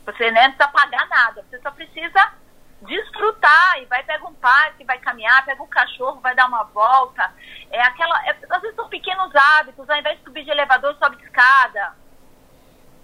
Você 0.05 0.31
né, 0.31 0.47
não 0.47 0.53
precisa 0.53 0.67
pagar 0.69 1.07
nada. 1.09 1.45
Você 1.49 1.59
só 1.61 1.71
precisa 1.71 2.33
desfrutar 2.81 3.81
e 3.81 3.85
vai 3.85 4.03
pegar 4.03 4.25
um 4.25 4.33
parque, 4.33 4.83
vai 4.83 4.97
caminhar, 4.99 5.45
pega 5.45 5.61
um 5.61 5.67
cachorro, 5.67 6.19
vai 6.21 6.35
dar 6.35 6.47
uma 6.47 6.63
volta. 6.63 7.31
É 7.71 7.81
aquela. 7.81 8.25
É, 8.27 8.37
às 8.49 8.61
vezes 8.61 8.75
são 8.75 8.87
pequenos 8.89 9.33
hábitos, 9.35 9.89
ao 9.89 9.97
invés 9.97 10.17
de 10.17 10.23
subir 10.23 10.43
de 10.43 10.51
elevador, 10.51 10.95
sobe 10.97 11.17
de 11.17 11.23
escada. 11.23 11.95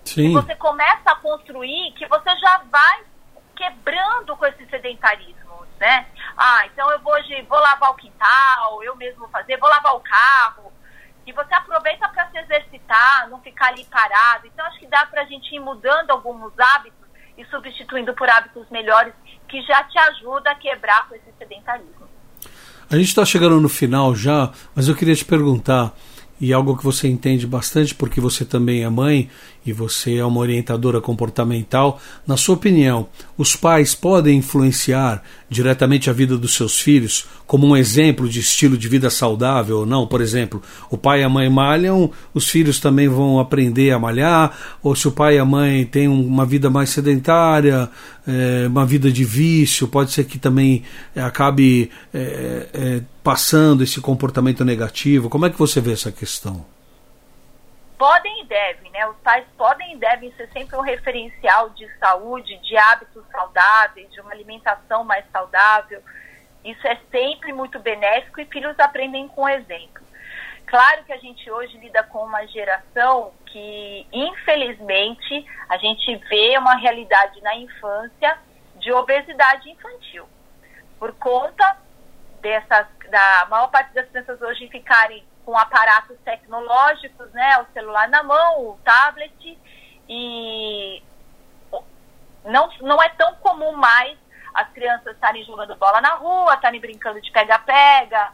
Sim. 0.05 0.29
E 0.29 0.33
você 0.33 0.55
começa 0.55 1.11
a 1.11 1.15
construir 1.15 1.93
que 1.93 2.05
você 2.07 2.35
já 2.37 2.57
vai 2.69 3.03
quebrando 3.55 4.35
com 4.35 4.45
esse 4.45 4.65
sedentarismo, 4.67 5.65
né? 5.79 6.07
Ah, 6.35 6.65
então 6.65 6.89
eu 6.91 6.99
vou 6.99 7.13
hoje 7.13 7.41
vou 7.43 7.59
lavar 7.59 7.91
o 7.91 7.95
quintal, 7.95 8.83
eu 8.83 8.95
mesmo 8.95 9.19
vou 9.19 9.29
fazer, 9.29 9.57
vou 9.57 9.69
lavar 9.69 9.95
o 9.95 9.99
carro. 9.99 10.73
E 11.25 11.31
você 11.31 11.53
aproveita 11.53 12.09
para 12.09 12.27
se 12.29 12.37
exercitar, 12.39 13.29
não 13.29 13.39
ficar 13.41 13.67
ali 13.67 13.85
parado. 13.85 14.47
Então 14.47 14.65
acho 14.65 14.79
que 14.79 14.87
dá 14.87 15.05
para 15.05 15.21
a 15.21 15.25
gente 15.25 15.53
ir 15.55 15.59
mudando 15.59 16.09
alguns 16.09 16.51
hábitos 16.59 16.99
e 17.37 17.45
substituindo 17.45 18.13
por 18.15 18.29
hábitos 18.29 18.67
melhores 18.69 19.13
que 19.51 19.61
já 19.63 19.83
te 19.83 19.99
ajuda 19.99 20.49
a 20.49 20.55
quebrar 20.55 21.07
com 21.07 21.15
esse 21.15 21.31
sedentarismo. 21.37 22.09
A 22.89 22.95
gente 22.95 23.09
está 23.09 23.25
chegando 23.25 23.59
no 23.59 23.69
final 23.69 24.15
já, 24.15 24.51
mas 24.73 24.87
eu 24.87 24.95
queria 24.95 25.15
te 25.15 25.25
perguntar 25.25 25.93
e 26.39 26.51
algo 26.51 26.75
que 26.75 26.83
você 26.83 27.07
entende 27.07 27.45
bastante, 27.45 27.93
porque 27.93 28.19
você 28.19 28.43
também 28.43 28.83
é 28.83 28.89
mãe 28.89 29.29
e 29.65 29.71
você 29.71 30.15
é 30.15 30.25
uma 30.25 30.39
orientadora 30.39 30.99
comportamental. 30.99 31.99
Na 32.25 32.35
sua 32.35 32.55
opinião, 32.55 33.07
os 33.37 33.55
pais 33.55 33.93
podem 33.93 34.37
influenciar 34.37 35.23
diretamente 35.49 36.09
a 36.09 36.13
vida 36.13 36.37
dos 36.37 36.55
seus 36.55 36.79
filhos 36.79 37.25
como 37.45 37.67
um 37.67 37.75
exemplo 37.75 38.29
de 38.29 38.39
estilo 38.39 38.77
de 38.77 38.87
vida 38.87 39.09
saudável 39.09 39.79
ou 39.79 39.85
não? 39.85 40.07
Por 40.07 40.21
exemplo, 40.21 40.61
o 40.89 40.97
pai 40.97 41.19
e 41.19 41.23
a 41.23 41.29
mãe 41.29 41.49
malham, 41.49 42.09
os 42.33 42.49
filhos 42.49 42.79
também 42.79 43.09
vão 43.09 43.39
aprender 43.39 43.91
a 43.91 43.99
malhar, 43.99 44.57
ou 44.81 44.95
se 44.95 45.07
o 45.07 45.11
pai 45.11 45.35
e 45.35 45.39
a 45.39 45.43
mãe 45.43 45.85
têm 45.85 46.07
uma 46.07 46.45
vida 46.45 46.69
mais 46.69 46.89
sedentária, 46.91 47.89
é, 48.25 48.67
uma 48.67 48.85
vida 48.85 49.11
de 49.11 49.25
vício, 49.25 49.87
pode 49.87 50.11
ser 50.11 50.23
que 50.23 50.39
também 50.39 50.83
acabe 51.13 51.91
é, 52.13 52.67
é, 52.73 53.01
passando 53.21 53.83
esse 53.83 53.99
comportamento 53.99 54.63
negativo. 54.63 55.29
Como 55.29 55.45
é 55.45 55.49
que 55.49 55.59
você 55.59 55.81
vê 55.81 55.91
essa 55.91 56.11
questão? 56.11 56.65
Podem 58.01 58.41
e 58.41 58.45
devem, 58.45 58.89
né? 58.89 59.07
Os 59.07 59.17
pais 59.17 59.45
podem 59.55 59.93
e 59.93 59.97
devem 59.97 60.31
ser 60.31 60.49
sempre 60.51 60.75
um 60.75 60.81
referencial 60.81 61.69
de 61.69 61.87
saúde, 61.99 62.57
de 62.57 62.75
hábitos 62.75 63.23
saudáveis, 63.29 64.11
de 64.11 64.19
uma 64.19 64.31
alimentação 64.31 65.03
mais 65.03 65.23
saudável. 65.31 66.01
Isso 66.65 66.87
é 66.87 66.97
sempre 67.11 67.53
muito 67.53 67.77
benéfico 67.77 68.41
e 68.41 68.45
filhos 68.45 68.73
aprendem 68.79 69.27
com 69.27 69.47
exemplo. 69.47 70.01
Claro 70.65 71.03
que 71.03 71.13
a 71.13 71.17
gente 71.17 71.51
hoje 71.51 71.77
lida 71.77 72.01
com 72.01 72.23
uma 72.23 72.43
geração 72.47 73.33
que, 73.45 74.07
infelizmente, 74.11 75.45
a 75.69 75.77
gente 75.77 76.15
vê 76.27 76.57
uma 76.57 76.77
realidade 76.77 77.39
na 77.41 77.55
infância 77.55 78.35
de 78.77 78.91
obesidade 78.91 79.69
infantil. 79.69 80.27
Por 80.97 81.13
conta 81.17 81.77
dessas, 82.41 82.87
da 83.11 83.45
maior 83.47 83.67
parte 83.67 83.93
das 83.93 84.09
crianças 84.09 84.41
hoje 84.41 84.67
ficarem 84.69 85.23
com 85.51 85.57
aparatos 85.57 86.17
tecnológicos, 86.23 87.29
né, 87.33 87.57
o 87.57 87.73
celular 87.73 88.07
na 88.07 88.23
mão, 88.23 88.69
o 88.69 88.79
tablet, 88.85 89.59
e 90.07 91.03
não, 92.45 92.69
não 92.79 93.03
é 93.03 93.09
tão 93.09 93.35
comum 93.35 93.73
mais 93.73 94.17
as 94.53 94.69
crianças 94.69 95.13
estarem 95.13 95.43
jogando 95.43 95.75
bola 95.75 95.99
na 95.99 96.15
rua, 96.15 96.53
estarem 96.53 96.79
brincando 96.79 97.21
de 97.21 97.29
pega-pega. 97.31 98.31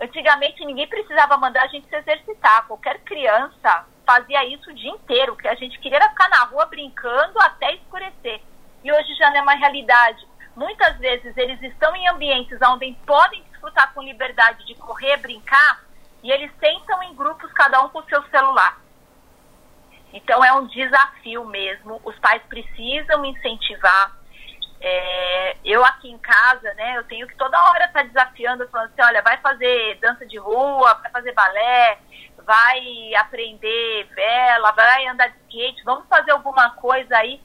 Antigamente 0.00 0.64
ninguém 0.64 0.88
precisava 0.88 1.36
mandar 1.36 1.62
a 1.62 1.68
gente 1.68 1.88
se 1.88 1.94
exercitar, 1.94 2.66
qualquer 2.66 2.98
criança 3.02 3.86
fazia 4.04 4.44
isso 4.46 4.70
o 4.70 4.74
dia 4.74 4.90
inteiro, 4.90 5.34
o 5.34 5.36
que 5.36 5.46
a 5.46 5.54
gente 5.54 5.78
queria 5.78 5.98
era 5.98 6.08
ficar 6.08 6.28
na 6.30 6.44
rua 6.46 6.66
brincando 6.66 7.40
até 7.42 7.74
escurecer. 7.74 8.40
E 8.82 8.90
hoje 8.90 9.14
já 9.14 9.30
não 9.30 9.36
é 9.36 9.42
uma 9.42 9.54
realidade. 9.54 10.26
Muitas 10.56 10.96
vezes 10.98 11.36
eles 11.36 11.62
estão 11.62 11.94
em 11.94 12.08
ambientes 12.08 12.58
onde 12.60 12.92
podem 13.06 13.40
desfrutar 13.44 13.94
com 13.94 14.02
liberdade 14.02 14.66
de 14.66 14.74
correr, 14.74 15.16
brincar, 15.18 15.89
e 16.22 16.30
eles 16.30 16.50
sentam 16.58 17.02
em 17.02 17.14
grupos, 17.14 17.52
cada 17.52 17.82
um 17.82 17.88
com 17.88 18.00
o 18.00 18.04
seu 18.04 18.22
celular. 18.24 18.78
Então 20.12 20.44
é 20.44 20.52
um 20.52 20.66
desafio 20.66 21.44
mesmo. 21.44 22.00
Os 22.04 22.18
pais 22.18 22.42
precisam 22.48 23.24
incentivar. 23.24 24.18
É, 24.82 25.56
eu 25.62 25.84
aqui 25.84 26.10
em 26.10 26.16
casa, 26.16 26.72
né, 26.72 26.96
eu 26.96 27.04
tenho 27.04 27.26
que 27.26 27.36
toda 27.36 27.62
hora 27.64 27.84
estar 27.84 28.00
tá 28.00 28.02
desafiando, 28.02 28.66
falando 28.68 28.90
assim, 28.90 29.02
olha, 29.02 29.20
vai 29.20 29.36
fazer 29.36 29.98
dança 30.00 30.24
de 30.24 30.38
rua, 30.38 30.94
vai 30.94 31.10
fazer 31.10 31.32
balé, 31.32 31.98
vai 32.38 33.14
aprender 33.16 34.08
vela, 34.14 34.72
vai 34.72 35.06
andar 35.06 35.28
de 35.28 35.36
skate, 35.40 35.84
vamos 35.84 36.08
fazer 36.08 36.30
alguma 36.30 36.70
coisa 36.70 37.14
aí, 37.14 37.38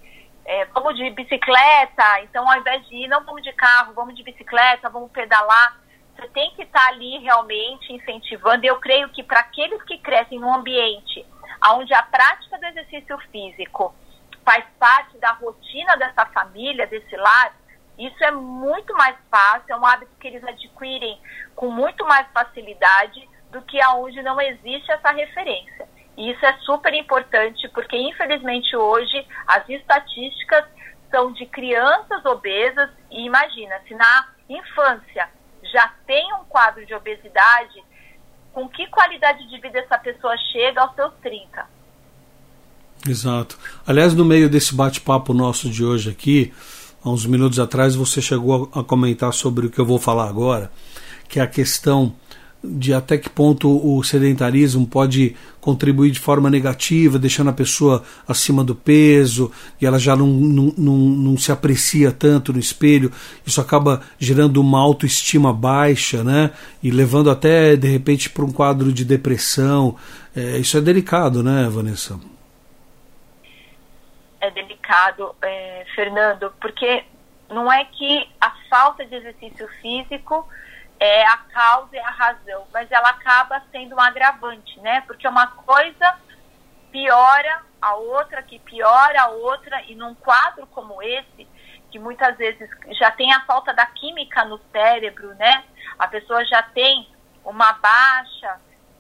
é, 0.45 0.63
vamos 0.65 0.95
de 0.95 1.09
bicicleta, 1.09 2.21
então 2.21 2.49
ao 2.49 2.57
invés 2.57 2.88
de 2.88 2.95
ir, 2.95 3.07
não 3.09 3.25
vamos 3.25 3.43
de 3.43 3.51
carro, 3.51 3.93
vamos 3.93 4.15
de 4.15 4.23
bicicleta, 4.23 4.89
vamos 4.89 5.11
pedalar. 5.11 5.77
Você 6.15 6.29
tem 6.29 6.51
que 6.55 6.64
estar 6.75 6.88
tá 6.88 6.88
ali 6.89 7.17
realmente 7.19 7.93
incentivando. 7.93 8.65
Eu 8.65 8.77
creio 8.79 9.07
que 9.09 9.23
para 9.23 9.39
aqueles 9.39 9.81
que 9.83 9.97
crescem 9.99 10.39
num 10.39 10.53
ambiente 10.53 11.25
onde 11.71 11.93
a 11.93 12.03
prática 12.03 12.57
do 12.57 12.65
exercício 12.65 13.17
físico 13.31 13.95
faz 14.43 14.65
parte 14.77 15.17
da 15.17 15.31
rotina 15.31 15.95
dessa 15.95 16.25
família, 16.27 16.85
desse 16.85 17.15
lar, 17.15 17.55
isso 17.97 18.23
é 18.23 18.31
muito 18.31 18.93
mais 18.93 19.15
fácil, 19.31 19.73
é 19.73 19.77
um 19.77 19.85
hábito 19.85 20.11
que 20.19 20.27
eles 20.27 20.43
adquirem 20.43 21.17
com 21.55 21.71
muito 21.71 22.05
mais 22.05 22.27
facilidade 22.33 23.27
do 23.49 23.61
que 23.61 23.81
aonde 23.81 24.21
não 24.21 24.39
existe 24.39 24.91
essa 24.91 25.11
referência. 25.11 25.88
E 26.17 26.31
isso 26.31 26.45
é 26.45 26.53
super 26.59 26.93
importante 26.93 27.67
porque, 27.69 27.97
infelizmente, 27.97 28.75
hoje 28.75 29.25
as 29.47 29.67
estatísticas 29.69 30.65
são 31.09 31.31
de 31.31 31.45
crianças 31.45 32.23
obesas 32.25 32.89
e 33.09 33.25
imagina, 33.25 33.79
se 33.88 33.95
na 33.95 34.27
infância 34.49 35.29
já 35.75 35.91
tem 36.07 36.33
um 36.35 36.45
quadro 36.45 36.85
de 36.85 36.93
obesidade, 36.93 37.83
com 38.53 38.69
que 38.69 38.88
qualidade 38.88 39.45
de 39.49 39.59
vida 39.59 39.79
essa 39.79 39.97
pessoa 39.97 40.33
chega 40.53 40.81
aos 40.81 40.95
seus 40.95 41.13
30? 41.21 41.67
Exato. 43.05 43.59
Aliás, 43.85 44.13
no 44.13 44.23
meio 44.23 44.49
desse 44.49 44.73
bate-papo 44.73 45.33
nosso 45.33 45.69
de 45.69 45.83
hoje 45.83 46.09
aqui, 46.09 46.53
há 47.03 47.09
uns 47.09 47.25
minutos 47.25 47.59
atrás, 47.59 47.93
você 47.93 48.21
chegou 48.21 48.71
a 48.73 48.81
comentar 48.85 49.33
sobre 49.33 49.67
o 49.67 49.69
que 49.69 49.77
eu 49.77 49.85
vou 49.85 49.99
falar 49.99 50.29
agora, 50.29 50.71
que 51.27 51.41
é 51.41 51.43
a 51.43 51.47
questão 51.47 52.15
de 52.65 52.93
até 52.93 53.17
que 53.17 53.30
ponto 53.30 53.69
o 53.69 54.04
sedentarismo 54.04 54.86
pode 54.88 55.36
contribuir 55.62 56.12
de 56.12 56.19
forma 56.19 56.49
negativa, 56.49 57.17
deixando 57.17 57.49
a 57.49 57.54
pessoa 57.54 58.04
acima 58.28 58.63
do 58.63 58.75
peso 58.75 59.51
e 59.82 59.86
ela 59.86 59.97
já 59.97 60.15
não, 60.15 60.28
não, 60.28 60.73
não, 60.78 60.97
não 60.97 61.38
se 61.38 61.51
aprecia 61.51 62.12
tanto 62.12 62.54
no 62.54 62.60
espelho. 62.60 63.12
Isso 63.45 63.60
acaba 63.60 64.01
gerando 64.19 64.62
uma 64.62 64.80
autoestima 64.80 65.51
baixa, 65.54 66.23
né? 66.23 66.51
E 66.84 66.91
levando 66.91 67.32
até 67.32 67.75
de 67.75 67.88
repente 67.88 68.30
para 68.30 68.45
um 68.45 68.51
quadro 68.51 68.93
de 68.93 69.04
depressão. 69.04 69.95
É, 70.36 70.58
isso 70.58 70.78
é 70.78 70.82
delicado, 70.82 71.41
né, 71.41 71.67
Vanessa? 71.69 72.19
É 74.39 74.51
delicado, 74.51 75.36
é, 75.41 75.86
Fernando, 75.95 76.54
porque 76.62 77.04
não 77.49 77.71
é 77.71 77.86
que 77.86 78.28
a 78.39 78.51
falta 78.69 79.06
de 79.06 79.15
exercício 79.15 79.67
físico 79.82 80.47
é 80.99 81.25
a 81.25 81.38
causa 81.38 81.95
e 81.95 81.99
a 81.99 82.10
razão, 82.10 82.67
mas 82.73 82.89
ela 82.91 83.10
acaba 83.10 83.62
sendo 83.71 83.95
um 83.95 83.99
agravante, 83.99 84.79
né? 84.79 85.01
Porque 85.01 85.27
uma 85.27 85.47
coisa 85.47 86.17
piora 86.91 87.62
a 87.81 87.95
outra, 87.95 88.41
que 88.41 88.58
piora 88.60 89.21
a 89.21 89.27
outra, 89.27 89.81
e 89.84 89.95
num 89.95 90.15
quadro 90.15 90.65
como 90.67 91.01
esse, 91.03 91.47
que 91.91 91.99
muitas 91.99 92.36
vezes 92.38 92.69
já 92.97 93.12
tem 93.12 93.31
a 93.34 93.41
falta 93.41 93.73
da 93.73 93.86
química 93.86 94.45
no 94.45 94.60
cérebro, 94.71 95.34
né? 95.36 95.63
A 95.99 96.08
pessoa 96.08 96.43
já 96.45 96.63
tem 96.63 97.08
uma 97.43 97.73
baixa, 97.73 98.60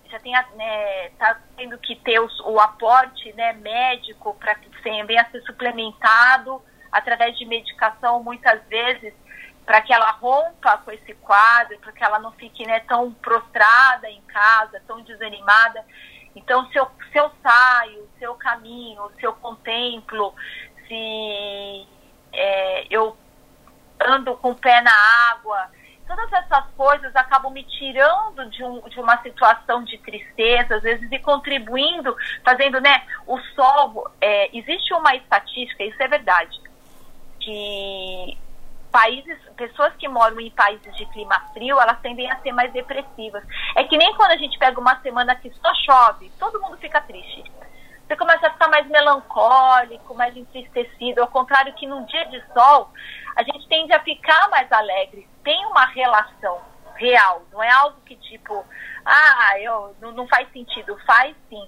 já 0.09 0.19
tem 0.19 0.33
né, 0.55 1.09
tá 1.17 1.39
tendo 1.57 1.77
que 1.77 1.95
ter 1.95 2.19
o, 2.19 2.29
o 2.45 2.59
aporte 2.59 3.33
né, 3.33 3.53
médico 3.53 4.35
para 4.35 4.55
que 4.55 4.69
venha 4.83 5.21
a 5.21 5.31
ser 5.31 5.41
suplementado 5.41 6.61
através 6.91 7.37
de 7.37 7.45
medicação 7.45 8.23
muitas 8.23 8.61
vezes 8.67 9.13
para 9.65 9.81
que 9.81 9.93
ela 9.93 10.11
rompa 10.11 10.77
com 10.79 10.91
esse 10.91 11.13
quadro, 11.15 11.77
para 11.79 11.91
que 11.91 12.03
ela 12.03 12.19
não 12.19 12.31
fique 12.33 12.65
né, 12.65 12.79
tão 12.81 13.11
prostrada 13.13 14.09
em 14.09 14.21
casa, 14.21 14.81
tão 14.85 15.01
desanimada. 15.01 15.83
Então, 16.35 16.69
se 16.69 16.77
eu, 16.77 16.87
se 17.11 17.17
eu 17.17 17.31
saio, 17.41 18.07
se 18.17 18.23
eu 18.23 18.35
caminho, 18.35 19.09
se 19.19 19.25
eu 19.25 19.33
contemplo, 19.33 20.33
se 20.87 21.87
é, 22.33 22.85
eu 22.89 23.17
ando 23.99 24.35
com 24.37 24.51
o 24.51 24.55
pé 24.55 24.81
na 24.81 24.93
água, 25.31 25.71
todas 26.07 26.31
essas 26.31 26.65
coisas 26.77 27.15
acabam 27.15 27.51
me 27.51 27.63
tirando 27.63 28.47
de, 28.49 28.63
um, 28.63 28.81
de 28.81 28.99
uma 28.99 29.19
situação 29.23 29.83
de 29.83 29.97
tristeza, 29.99 30.75
às 30.75 30.83
vezes, 30.83 31.11
e 31.11 31.19
contribuindo, 31.19 32.15
fazendo, 32.43 32.79
né, 32.79 33.03
o 33.25 33.39
sol. 33.55 34.11
É, 34.21 34.55
existe 34.55 34.93
uma 34.93 35.15
estatística, 35.15 35.83
isso 35.83 36.01
é 36.03 36.07
verdade, 36.07 36.59
que 37.39 38.37
países, 38.95 39.37
pessoas 39.57 39.93
que 39.97 40.07
moram 40.07 40.39
em 40.39 40.49
países 40.51 40.95
de 40.95 41.05
clima 41.07 41.35
frio, 41.51 41.77
elas 41.77 41.99
tendem 41.99 42.31
a 42.31 42.39
ser 42.39 42.53
mais 42.53 42.71
depressivas. 42.71 43.43
É 43.75 43.83
que 43.83 43.97
nem 43.97 44.15
quando 44.15 44.31
a 44.31 44.37
gente 44.37 44.57
pega 44.57 44.79
uma 44.79 44.97
semana 45.01 45.35
que 45.35 45.51
só 45.55 45.73
chove, 45.85 46.31
todo 46.39 46.61
mundo 46.61 46.77
fica 46.77 47.01
triste. 47.01 47.43
Você 48.07 48.15
começa 48.15 48.47
a 48.47 48.51
ficar 48.51 48.69
mais 48.69 48.87
melancólico, 48.87 50.15
mais 50.15 50.37
entristecido, 50.37 51.19
ao 51.19 51.27
contrário 51.27 51.73
que 51.73 51.85
num 51.85 52.05
dia 52.05 52.23
de 52.27 52.41
sol, 52.53 52.89
a 53.35 53.43
gente 53.43 53.67
tende 53.67 53.91
a 53.91 53.99
ficar 53.99 54.47
mais 54.49 54.71
alegre. 54.71 55.27
Tem 55.43 55.65
uma 55.65 55.87
relação 55.87 56.61
real, 56.95 57.43
não 57.51 57.61
é 57.61 57.69
algo 57.69 57.99
que 58.05 58.15
tipo, 58.15 58.63
ah, 59.03 59.59
eu, 59.59 59.93
não, 59.99 60.13
não 60.13 60.27
faz 60.29 60.49
sentido, 60.53 60.97
faz 61.05 61.35
sim. 61.49 61.67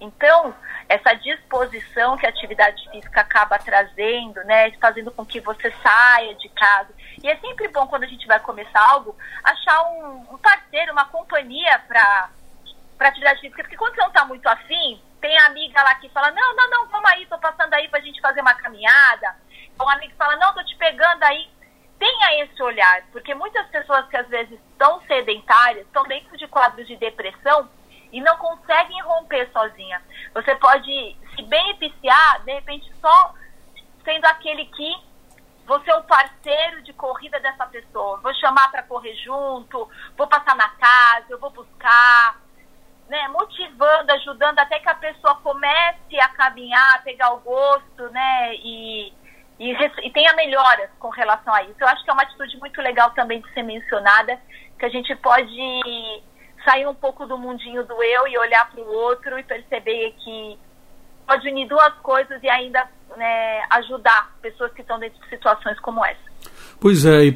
Então, 0.00 0.54
essa 0.88 1.14
disposição 1.14 2.16
que 2.16 2.26
a 2.26 2.28
atividade 2.28 2.88
física 2.90 3.20
acaba 3.20 3.58
trazendo, 3.58 4.42
né, 4.44 4.70
fazendo 4.72 5.10
com 5.10 5.24
que 5.24 5.40
você 5.40 5.70
saia 5.82 6.34
de 6.34 6.48
casa. 6.50 6.90
E 7.22 7.28
é 7.28 7.36
sempre 7.36 7.68
bom 7.68 7.86
quando 7.86 8.04
a 8.04 8.08
gente 8.08 8.26
vai 8.26 8.38
começar 8.40 8.80
algo, 8.90 9.16
achar 9.42 9.82
um, 9.82 10.34
um 10.34 10.38
parceiro, 10.38 10.92
uma 10.92 11.06
companhia 11.06 11.78
para 11.86 12.30
para 12.96 13.08
atividade 13.08 13.40
física, 13.40 13.62
porque 13.62 13.76
quando 13.76 13.94
você 13.94 14.00
não 14.02 14.08
está 14.08 14.24
muito 14.24 14.46
afim, 14.46 15.02
tem 15.20 15.36
amiga 15.38 15.82
lá 15.82 15.94
que 15.96 16.08
fala, 16.10 16.30
não, 16.30 16.54
não, 16.54 16.70
não, 16.70 16.86
vamos 16.86 17.10
aí, 17.10 17.26
tô 17.26 17.36
passando 17.38 17.74
aí 17.74 17.88
para 17.88 17.98
a 17.98 18.02
gente 18.02 18.20
fazer 18.20 18.40
uma 18.40 18.54
caminhada. 18.54 19.34
Um 19.80 19.88
amigo 19.88 20.14
fala, 20.16 20.36
não, 20.36 20.54
tô 20.54 20.62
te 20.62 20.76
pegando 20.76 21.22
aí. 21.24 21.48
Tenha 21.98 22.44
esse 22.44 22.62
olhar, 22.62 23.02
porque 23.10 23.34
muitas 23.34 23.66
pessoas 23.68 24.06
que 24.08 24.16
às 24.16 24.28
vezes 24.28 24.58
estão 24.70 25.00
sedentárias, 25.06 25.86
estão 25.86 26.04
dentro 26.04 26.36
de 26.36 26.46
quadros 26.46 26.86
de 26.86 26.96
depressão, 26.96 27.68
e 28.14 28.20
não 28.20 28.36
conseguem 28.36 29.02
romper 29.02 29.50
sozinha. 29.52 30.00
Você 30.32 30.54
pode 30.54 31.16
se 31.34 31.42
beneficiar, 31.42 32.44
de 32.44 32.54
repente, 32.54 32.88
só 33.00 33.34
sendo 34.04 34.24
aquele 34.26 34.66
que 34.66 34.96
você 35.66 35.90
é 35.90 35.96
o 35.96 36.04
parceiro 36.04 36.80
de 36.82 36.92
corrida 36.92 37.40
dessa 37.40 37.66
pessoa. 37.66 38.20
Vou 38.20 38.32
chamar 38.34 38.70
para 38.70 38.84
correr 38.84 39.16
junto, 39.16 39.90
vou 40.16 40.28
passar 40.28 40.54
na 40.54 40.68
casa, 40.68 41.26
eu 41.28 41.40
vou 41.40 41.50
buscar, 41.50 42.40
né, 43.08 43.26
motivando, 43.28 44.12
ajudando 44.12 44.60
até 44.60 44.78
que 44.78 44.88
a 44.88 44.94
pessoa 44.94 45.34
comece 45.42 46.20
a 46.20 46.28
caminhar, 46.28 46.94
a 46.94 46.98
pegar 47.00 47.32
o 47.32 47.40
gosto, 47.40 48.10
né, 48.10 48.54
e, 48.54 49.12
e, 49.58 49.72
e 49.72 50.10
tenha 50.12 50.32
melhoras 50.34 50.88
com 51.00 51.08
relação 51.08 51.52
a 51.52 51.64
isso. 51.64 51.78
Eu 51.80 51.88
acho 51.88 52.04
que 52.04 52.10
é 52.10 52.12
uma 52.12 52.22
atitude 52.22 52.56
muito 52.58 52.80
legal 52.80 53.10
também 53.10 53.40
de 53.40 53.52
ser 53.52 53.64
mencionada, 53.64 54.40
que 54.78 54.84
a 54.84 54.88
gente 54.88 55.16
pode 55.16 56.22
sair 56.64 56.86
um 56.86 56.94
pouco 56.94 57.26
do 57.26 57.36
mundinho 57.36 57.84
do 57.84 58.02
eu 58.02 58.26
e 58.28 58.38
olhar 58.38 58.70
para 58.70 58.80
o 58.80 58.92
outro 58.92 59.38
e 59.38 59.42
perceber 59.42 60.14
que 60.22 60.58
pode 61.26 61.48
unir 61.48 61.68
duas 61.68 61.94
coisas 62.02 62.42
e 62.42 62.48
ainda 62.48 62.86
né, 63.16 63.62
ajudar 63.70 64.34
pessoas 64.42 64.72
que 64.72 64.82
estão 64.82 64.98
dentro 64.98 65.20
de 65.22 65.28
situações 65.28 65.78
como 65.80 66.04
essa. 66.04 66.34
Pois 66.80 67.04
é, 67.04 67.24
e 67.24 67.32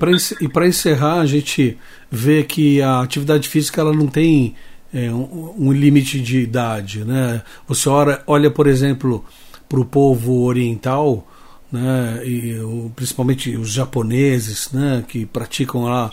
para 0.48 0.66
encerrar, 0.66 1.20
a 1.20 1.26
gente 1.26 1.78
vê 2.10 2.42
que 2.42 2.82
a 2.82 3.00
atividade 3.00 3.48
física 3.48 3.80
ela 3.80 3.92
não 3.92 4.06
tem 4.06 4.56
é, 4.92 5.10
um, 5.10 5.54
um, 5.58 5.72
limite 5.72 6.20
de 6.20 6.40
idade. 6.40 7.04
Né? 7.04 7.42
Você 7.66 7.88
olha, 7.88 8.22
olha 8.26 8.50
por 8.50 8.66
exemplo, 8.66 9.24
para 9.68 9.80
o 9.80 9.84
povo 9.84 10.44
oriental, 10.44 11.26
né, 11.70 12.22
e, 12.24 12.58
principalmente 12.96 13.56
os 13.56 13.70
japoneses, 13.70 14.72
né, 14.72 15.04
que 15.06 15.26
praticam 15.26 15.84
lá 15.84 16.10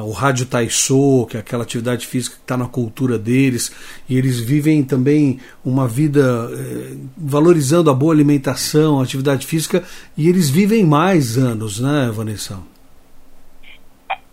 o 0.00 0.12
rádio 0.12 0.46
Taisho, 0.46 1.26
que 1.26 1.36
é 1.36 1.40
aquela 1.40 1.64
atividade 1.64 2.06
física 2.06 2.36
que 2.36 2.42
está 2.42 2.56
na 2.56 2.66
cultura 2.66 3.18
deles, 3.18 3.70
e 4.08 4.16
eles 4.16 4.40
vivem 4.40 4.82
também 4.82 5.38
uma 5.62 5.86
vida 5.86 6.48
eh, 6.50 6.96
valorizando 7.16 7.90
a 7.90 7.94
boa 7.94 8.14
alimentação, 8.14 9.00
a 9.00 9.02
atividade 9.02 9.46
física, 9.46 9.84
e 10.16 10.28
eles 10.28 10.48
vivem 10.48 10.84
mais 10.84 11.36
anos, 11.36 11.78
né, 11.78 12.10
Vanessa? 12.10 12.58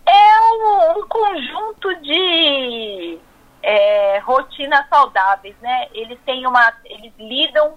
É 0.06 0.42
um, 0.54 1.00
um 1.00 1.08
conjunto 1.08 1.94
de 2.02 3.18
é, 3.62 4.20
rotinas 4.20 4.88
saudáveis, 4.90 5.56
né? 5.62 5.88
Eles 5.94 6.18
têm 6.26 6.48
uma, 6.48 6.74
eles 6.86 7.12
lidam 7.20 7.74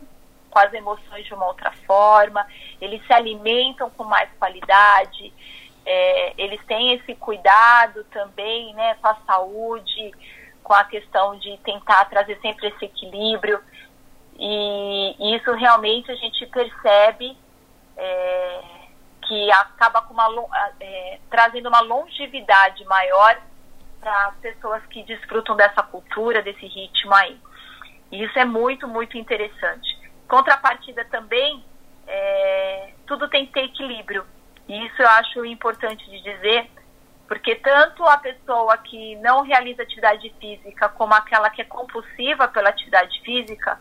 com 0.53 0.59
as 0.59 0.73
emoções 0.73 1.25
de 1.25 1.35
uma 1.35 1.47
outra 1.47 1.73
forma, 1.87 2.47
eles 2.81 3.05
se 3.07 3.13
alimentam 3.13 3.91
com 3.91 4.05
mais 4.05 4.29
qualidade, 4.39 5.33
é, 5.85 6.35
eles 6.39 6.65
têm 6.67 6.95
esse 6.95 7.15
cuidado 7.17 8.05
também 8.05 8.73
né, 8.75 8.95
com 8.95 9.09
a 9.09 9.17
saúde, 9.27 10.13
com 10.63 10.75
a 10.75 10.85
questão 10.85 11.37
de 11.39 11.57
tentar 11.59 12.05
trazer 12.07 12.39
sempre 12.41 12.69
esse 12.69 12.85
equilíbrio. 12.85 13.61
E, 14.39 15.37
isso 15.37 15.53
realmente 15.53 16.11
a 16.11 16.15
gente 16.15 16.47
percebe 16.47 17.37
é, 17.97 18.61
que 19.27 19.51
acaba 19.53 20.07
uma, 20.11 20.49
é, 20.81 21.19
trazendo 21.31 21.69
uma 21.69 21.81
longevidade 21.81 22.85
maior 22.85 23.41
para 24.01 24.27
as 24.27 24.37
pessoas 24.37 24.85
que 24.87 25.03
desfrutam 25.05 25.57
dessa 25.57 25.83
cultura, 25.83 26.43
desse 26.43 26.67
ritmo 26.67 27.15
aí. 27.15 27.39
E 28.11 28.25
isso 28.25 28.39
é 28.39 28.45
muito, 28.45 28.87
muito 28.89 29.17
interessante. 29.17 29.97
Contrapartida 30.29 31.05
também, 31.07 31.65
é, 32.07 32.91
tudo 33.07 33.29
tem 33.29 33.47
que 33.47 33.53
ter 33.53 33.65
equilíbrio. 33.65 34.25
E 34.69 34.87
isso 34.87 35.03
eu 35.03 35.09
acho 35.09 35.45
importante 35.45 36.09
de 36.09 36.23
dizer, 36.23 36.71
porque 37.29 37.55
tanto 37.57 38.05
a 38.05 38.19
pessoa 38.19 38.77
que 38.79 39.17
não 39.17 39.43
realiza 39.43 39.83
atividade 39.83 40.33
física 40.41 40.89
como 40.89 41.15
aquela 41.15 41.51
que 41.51 41.63
é 41.63 41.65
compulsiva 41.65 42.49
pela 42.49 42.69
atividade 42.69 43.21
física 43.23 43.79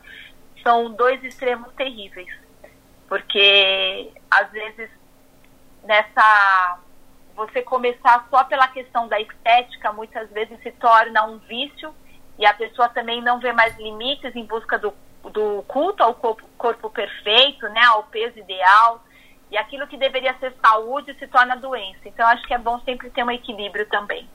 são 0.64 0.92
dois 0.92 1.24
extremos 1.24 1.72
terríveis. 1.74 2.30
Porque, 3.08 4.12
às 4.30 4.50
vezes, 4.52 4.90
nessa. 5.84 6.80
Você 7.36 7.62
começar 7.62 8.28
só 8.30 8.44
pela 8.44 8.68
questão 8.68 9.08
da 9.08 9.20
estética, 9.20 9.92
muitas 9.94 10.30
vezes 10.32 10.62
se 10.62 10.72
torna 10.72 11.26
um 11.26 11.38
vício 11.40 11.94
e 12.38 12.46
a 12.46 12.54
pessoa 12.54 12.90
também 12.90 13.22
não 13.22 13.40
vê 13.40 13.54
mais 13.54 13.78
limites 13.78 14.36
em 14.36 14.46
busca 14.46 14.78
do, 14.78 14.94
do 15.24 15.64
culto 15.68 16.04
ao 16.04 16.14
corpo, 16.14 16.44
corpo 16.58 16.90
perfeito, 16.90 17.68
né, 17.70 17.84
ao 17.86 18.04
peso 18.04 18.38
ideal. 18.38 19.04
E 19.52 19.58
aquilo 19.58 19.86
que 19.86 19.98
deveria 19.98 20.34
ser 20.40 20.54
saúde 20.62 21.14
se 21.20 21.28
torna 21.28 21.58
doença. 21.58 22.00
Então, 22.06 22.26
acho 22.28 22.48
que 22.48 22.54
é 22.54 22.58
bom 22.58 22.80
sempre 22.86 23.10
ter 23.10 23.24
um 23.24 23.30
equilíbrio 23.30 23.86
também. 23.88 24.28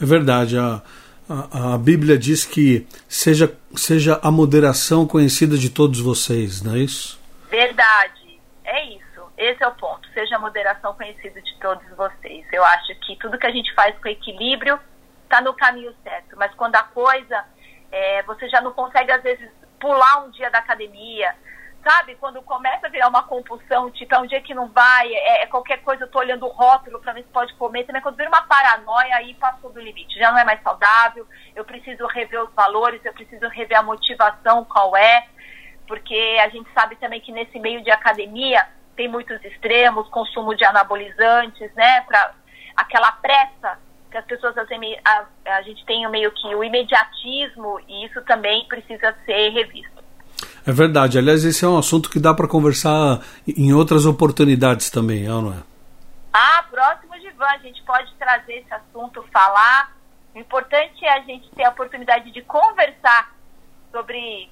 É 0.00 0.04
verdade. 0.04 0.58
A, 0.58 0.82
a, 1.28 1.74
a, 1.74 1.78
Bíblia 1.78 2.18
diz 2.18 2.44
que 2.44 2.84
seja, 3.08 3.56
seja 3.76 4.18
a 4.22 4.30
moderação 4.30 5.06
conhecida 5.06 5.56
de 5.56 5.70
todos 5.70 6.00
vocês, 6.00 6.62
não 6.62 6.74
é 6.74 6.78
isso? 6.78 7.20
Verdade. 7.48 8.40
É 8.64 8.86
isso. 8.86 9.00
Esse 9.38 9.62
é 9.62 9.68
o 9.68 9.74
ponto. 9.74 10.08
Seja 10.12 10.34
a 10.34 10.40
moderação 10.40 10.94
conhecida 10.94 11.40
de 11.40 11.54
todos 11.60 11.86
vocês. 11.96 12.44
Eu 12.52 12.64
acho 12.64 12.94
que 13.06 13.16
tudo 13.16 13.38
que 13.38 13.46
a 13.46 13.52
gente 13.52 13.72
faz 13.74 13.96
com 13.98 14.08
equilíbrio 14.08 14.80
está 15.22 15.40
no 15.40 15.54
caminho 15.54 15.94
certo. 16.02 16.36
Mas 16.36 16.52
quando 16.54 16.74
a 16.74 16.82
coisa, 16.82 17.44
é, 17.92 18.24
você 18.24 18.48
já 18.48 18.60
não 18.60 18.72
consegue, 18.72 19.12
às 19.12 19.22
vezes, 19.22 19.48
pular 19.78 20.24
um 20.24 20.30
dia 20.30 20.50
da 20.50 20.58
academia, 20.58 21.34
sabe? 21.82 22.14
Quando 22.16 22.42
começa 22.42 22.86
a 22.86 22.90
virar 22.90 23.08
uma 23.08 23.22
compulsão, 23.22 23.90
tipo, 23.90 24.14
é 24.14 24.18
um 24.18 24.26
dia 24.26 24.40
que 24.40 24.54
não 24.54 24.68
vai, 24.68 25.12
é, 25.12 25.42
é 25.42 25.46
qualquer 25.46 25.82
coisa, 25.82 26.04
eu 26.04 26.10
tô 26.10 26.18
olhando 26.18 26.46
o 26.46 26.50
rótulo 26.50 27.00
para 27.00 27.12
ver 27.12 27.22
se 27.22 27.28
pode 27.28 27.54
comer, 27.54 27.84
também 27.84 28.02
quando 28.02 28.16
vira 28.16 28.28
uma 28.28 28.42
paranoia, 28.42 29.16
aí 29.16 29.34
passou 29.34 29.72
do 29.72 29.80
limite, 29.80 30.18
já 30.18 30.30
não 30.30 30.38
é 30.38 30.44
mais 30.44 30.62
saudável, 30.62 31.26
eu 31.54 31.64
preciso 31.64 32.06
rever 32.06 32.42
os 32.42 32.52
valores, 32.54 33.04
eu 33.04 33.12
preciso 33.12 33.48
rever 33.48 33.78
a 33.78 33.82
motivação, 33.82 34.64
qual 34.64 34.96
é, 34.96 35.26
porque 35.86 36.38
a 36.44 36.48
gente 36.48 36.70
sabe 36.72 36.96
também 36.96 37.20
que 37.20 37.32
nesse 37.32 37.58
meio 37.58 37.82
de 37.82 37.90
academia 37.90 38.66
tem 38.94 39.08
muitos 39.08 39.42
extremos, 39.44 40.08
consumo 40.08 40.54
de 40.54 40.64
anabolizantes, 40.64 41.72
né, 41.74 42.02
para 42.02 42.34
aquela 42.76 43.12
pressa 43.12 43.78
que 44.10 44.18
as 44.18 44.24
pessoas, 44.24 44.56
a, 44.58 45.26
a 45.46 45.62
gente 45.62 45.84
tem 45.86 46.08
meio 46.10 46.32
que 46.32 46.52
o 46.54 46.64
imediatismo 46.64 47.80
e 47.86 48.06
isso 48.06 48.20
também 48.24 48.66
precisa 48.66 49.16
ser 49.24 49.50
revisto. 49.50 49.99
É 50.66 50.72
verdade. 50.72 51.18
Aliás, 51.18 51.44
esse 51.44 51.64
é 51.64 51.68
um 51.68 51.78
assunto 51.78 52.10
que 52.10 52.18
dá 52.18 52.34
para 52.34 52.48
conversar 52.48 53.20
em 53.46 53.72
outras 53.72 54.06
oportunidades 54.06 54.90
também, 54.90 55.24
é 55.24 55.28
não 55.28 55.52
é? 55.52 55.62
Ah, 56.32 56.64
próximo 56.70 57.18
Divan, 57.18 57.46
a 57.46 57.58
gente 57.58 57.82
pode 57.82 58.12
trazer 58.14 58.54
esse 58.58 58.72
assunto, 58.72 59.24
falar. 59.32 59.96
O 60.34 60.38
importante 60.38 61.04
é 61.04 61.12
a 61.12 61.20
gente 61.20 61.50
ter 61.50 61.64
a 61.64 61.70
oportunidade 61.70 62.30
de 62.30 62.42
conversar 62.42 63.34
sobre 63.90 64.48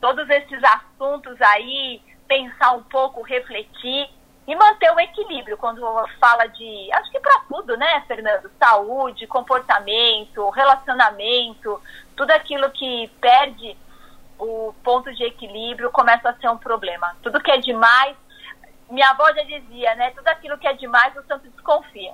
todos 0.00 0.28
esses 0.28 0.60
assuntos 0.62 1.40
aí, 1.40 2.02
pensar 2.28 2.72
um 2.72 2.82
pouco, 2.82 3.22
refletir 3.22 4.10
e 4.46 4.54
manter 4.54 4.90
o 4.92 5.00
equilíbrio 5.00 5.56
quando 5.56 5.80
fala 6.20 6.46
de, 6.46 6.92
acho 6.92 7.10
que 7.10 7.20
para 7.20 7.40
tudo, 7.48 7.76
né, 7.78 8.02
Fernando? 8.06 8.50
Saúde, 8.58 9.26
comportamento, 9.26 10.50
relacionamento, 10.50 11.80
tudo 12.14 12.30
aquilo 12.32 12.70
que 12.70 13.10
perde 13.20 13.74
o 14.38 14.74
ponto 14.82 15.12
de 15.14 15.24
equilíbrio 15.24 15.90
começa 15.90 16.28
a 16.28 16.34
ser 16.34 16.48
um 16.48 16.56
problema. 16.56 17.16
Tudo 17.22 17.40
que 17.40 17.50
é 17.50 17.58
demais, 17.58 18.16
minha 18.90 19.10
avó 19.10 19.26
já 19.32 19.42
dizia, 19.42 19.94
né? 19.94 20.10
Tudo 20.10 20.28
aquilo 20.28 20.58
que 20.58 20.66
é 20.66 20.72
demais, 20.74 21.14
o 21.16 21.26
santo 21.26 21.48
desconfia. 21.48 22.12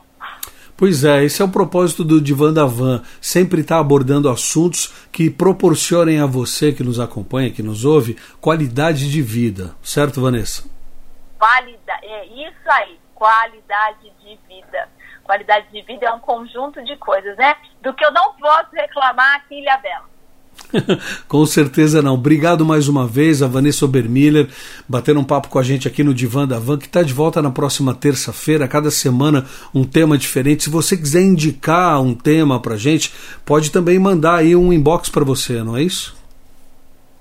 Pois 0.77 1.05
é, 1.05 1.25
esse 1.25 1.43
é 1.43 1.45
o 1.45 1.51
propósito 1.51 2.03
do 2.03 2.21
Divan 2.21 2.55
da 2.55 2.65
Van, 2.65 3.03
sempre 3.21 3.61
estar 3.61 3.75
tá 3.75 3.81
abordando 3.81 4.31
assuntos 4.31 5.09
que 5.13 5.29
proporcionem 5.29 6.21
a 6.21 6.27
você 6.27 6.73
que 6.73 6.83
nos 6.83 6.99
acompanha, 6.99 7.51
que 7.51 7.63
nos 7.63 7.85
ouve, 7.85 8.15
qualidade 8.41 9.11
de 9.11 9.21
vida, 9.21 9.75
certo, 9.83 10.23
Vanessa? 10.23 10.65
Qualidade, 11.39 12.07
é 12.07 12.27
isso 12.27 12.71
aí, 12.71 12.99
qualidade 13.15 14.11
de 14.23 14.39
vida. 14.49 14.89
Qualidade 15.23 15.67
de 15.71 15.83
vida 15.83 16.07
é 16.07 16.13
um 16.13 16.19
conjunto 16.19 16.83
de 16.83 16.97
coisas, 16.97 17.37
né? 17.37 17.55
Do 17.83 17.93
que 17.93 18.05
eu 18.05 18.11
não 18.11 18.33
posso 18.35 18.71
reclamar 18.73 19.37
aqui 19.37 19.57
em 19.57 19.61
Ilha 19.61 19.77
Bela. 19.77 20.10
com 21.29 21.45
certeza 21.47 22.03
não. 22.03 22.15
Obrigado 22.15 22.65
mais 22.65 22.89
uma 22.89 23.07
vez 23.07 23.43
a 23.43 23.47
Vanessa 23.47 23.85
Obermiller, 23.85 24.49
batendo 24.89 25.21
um 25.21 25.25
papo 25.25 25.49
com 25.49 25.59
a 25.59 25.63
gente 25.63 25.89
aqui 25.89 26.03
no 26.03 26.15
Divan 26.15 26.47
da 26.47 26.59
Van, 26.59 26.79
que 26.79 26.87
está 26.87 27.03
de 27.03 27.13
volta 27.13 27.43
na 27.43 27.51
próxima 27.51 27.95
terça-feira, 27.95 28.69
cada 28.69 28.91
semana 28.91 29.47
um 29.75 29.85
tema 29.85 30.17
diferente. 30.17 30.65
Se 30.65 30.71
você 30.71 30.97
quiser 30.97 31.23
indicar 31.23 32.01
um 32.01 32.15
tema 32.15 32.61
para 32.61 32.77
gente, 32.77 33.13
pode 33.45 33.71
também 33.71 33.99
mandar 33.99 34.37
aí 34.37 34.55
um 34.55 34.73
inbox 34.73 35.09
para 35.09 35.25
você, 35.25 35.63
não 35.63 35.77
é 35.77 35.83
isso? 35.83 36.19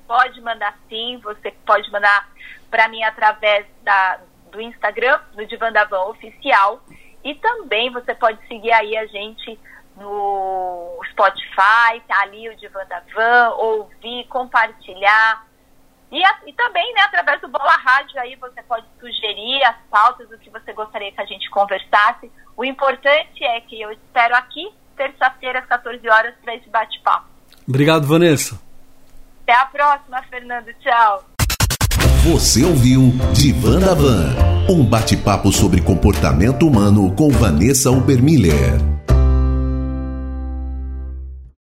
Pode 0.08 0.42
mandar 0.42 0.78
sim, 0.90 1.20
você 1.24 1.54
pode 1.66 1.92
mandar 1.92 2.30
para 2.70 2.88
mim 2.88 3.04
através 3.04 3.66
da, 3.84 4.20
do 4.52 4.62
Instagram, 4.62 5.20
do 5.36 5.46
Divan 5.46 5.72
da 5.72 5.86
Van 5.86 6.06
Oficial, 6.06 6.84
e 7.24 7.36
também 7.36 7.92
você 7.92 8.16
pode 8.16 8.40
seguir 8.48 8.72
aí 8.72 8.96
a 8.98 9.06
gente 9.06 9.60
no 10.00 11.00
Spotify, 11.12 12.02
tá 12.08 12.22
ali 12.22 12.50
o 12.50 12.56
Divan 12.56 12.86
da 12.88 13.02
Van, 13.14 13.50
ouvir, 13.56 14.26
compartilhar. 14.30 15.46
E, 16.12 16.22
e 16.48 16.54
também, 16.54 16.94
né, 16.94 17.02
através 17.02 17.40
do 17.42 17.48
Bola 17.48 17.76
Rádio 17.76 18.20
aí 18.20 18.36
você 18.36 18.64
pode 18.64 18.86
sugerir 19.00 19.64
as 19.64 19.76
pautas 19.92 20.28
do 20.30 20.38
que 20.38 20.50
você 20.50 20.74
gostaria 20.74 21.12
que 21.12 21.22
a 21.22 21.26
gente 21.26 21.50
conversasse. 21.50 22.32
O 22.58 22.66
importante 22.66 23.44
é 23.44 23.62
que 23.62 23.80
eu 23.80 23.92
espero 23.92 24.36
aqui, 24.36 24.72
terça-feira, 24.98 25.60
às 25.60 25.66
14 25.66 26.10
horas, 26.10 26.34
para 26.42 26.56
esse 26.56 26.70
bate-papo. 26.70 27.28
Obrigado, 27.68 28.08
Vanessa. 28.08 28.60
Até 29.44 29.54
a 29.54 29.66
próxima, 29.66 30.22
Fernando. 30.24 30.74
Tchau. 30.80 31.24
Você 32.24 32.66
ouviu 32.66 33.14
Divan 33.34 33.80
da 33.80 33.94
Van, 33.94 34.36
um 34.70 34.84
bate-papo 34.84 35.52
sobre 35.52 35.82
comportamento 35.82 36.68
humano 36.68 37.16
com 37.16 37.30
Vanessa 37.30 37.90
Ubermiller. 37.90 38.74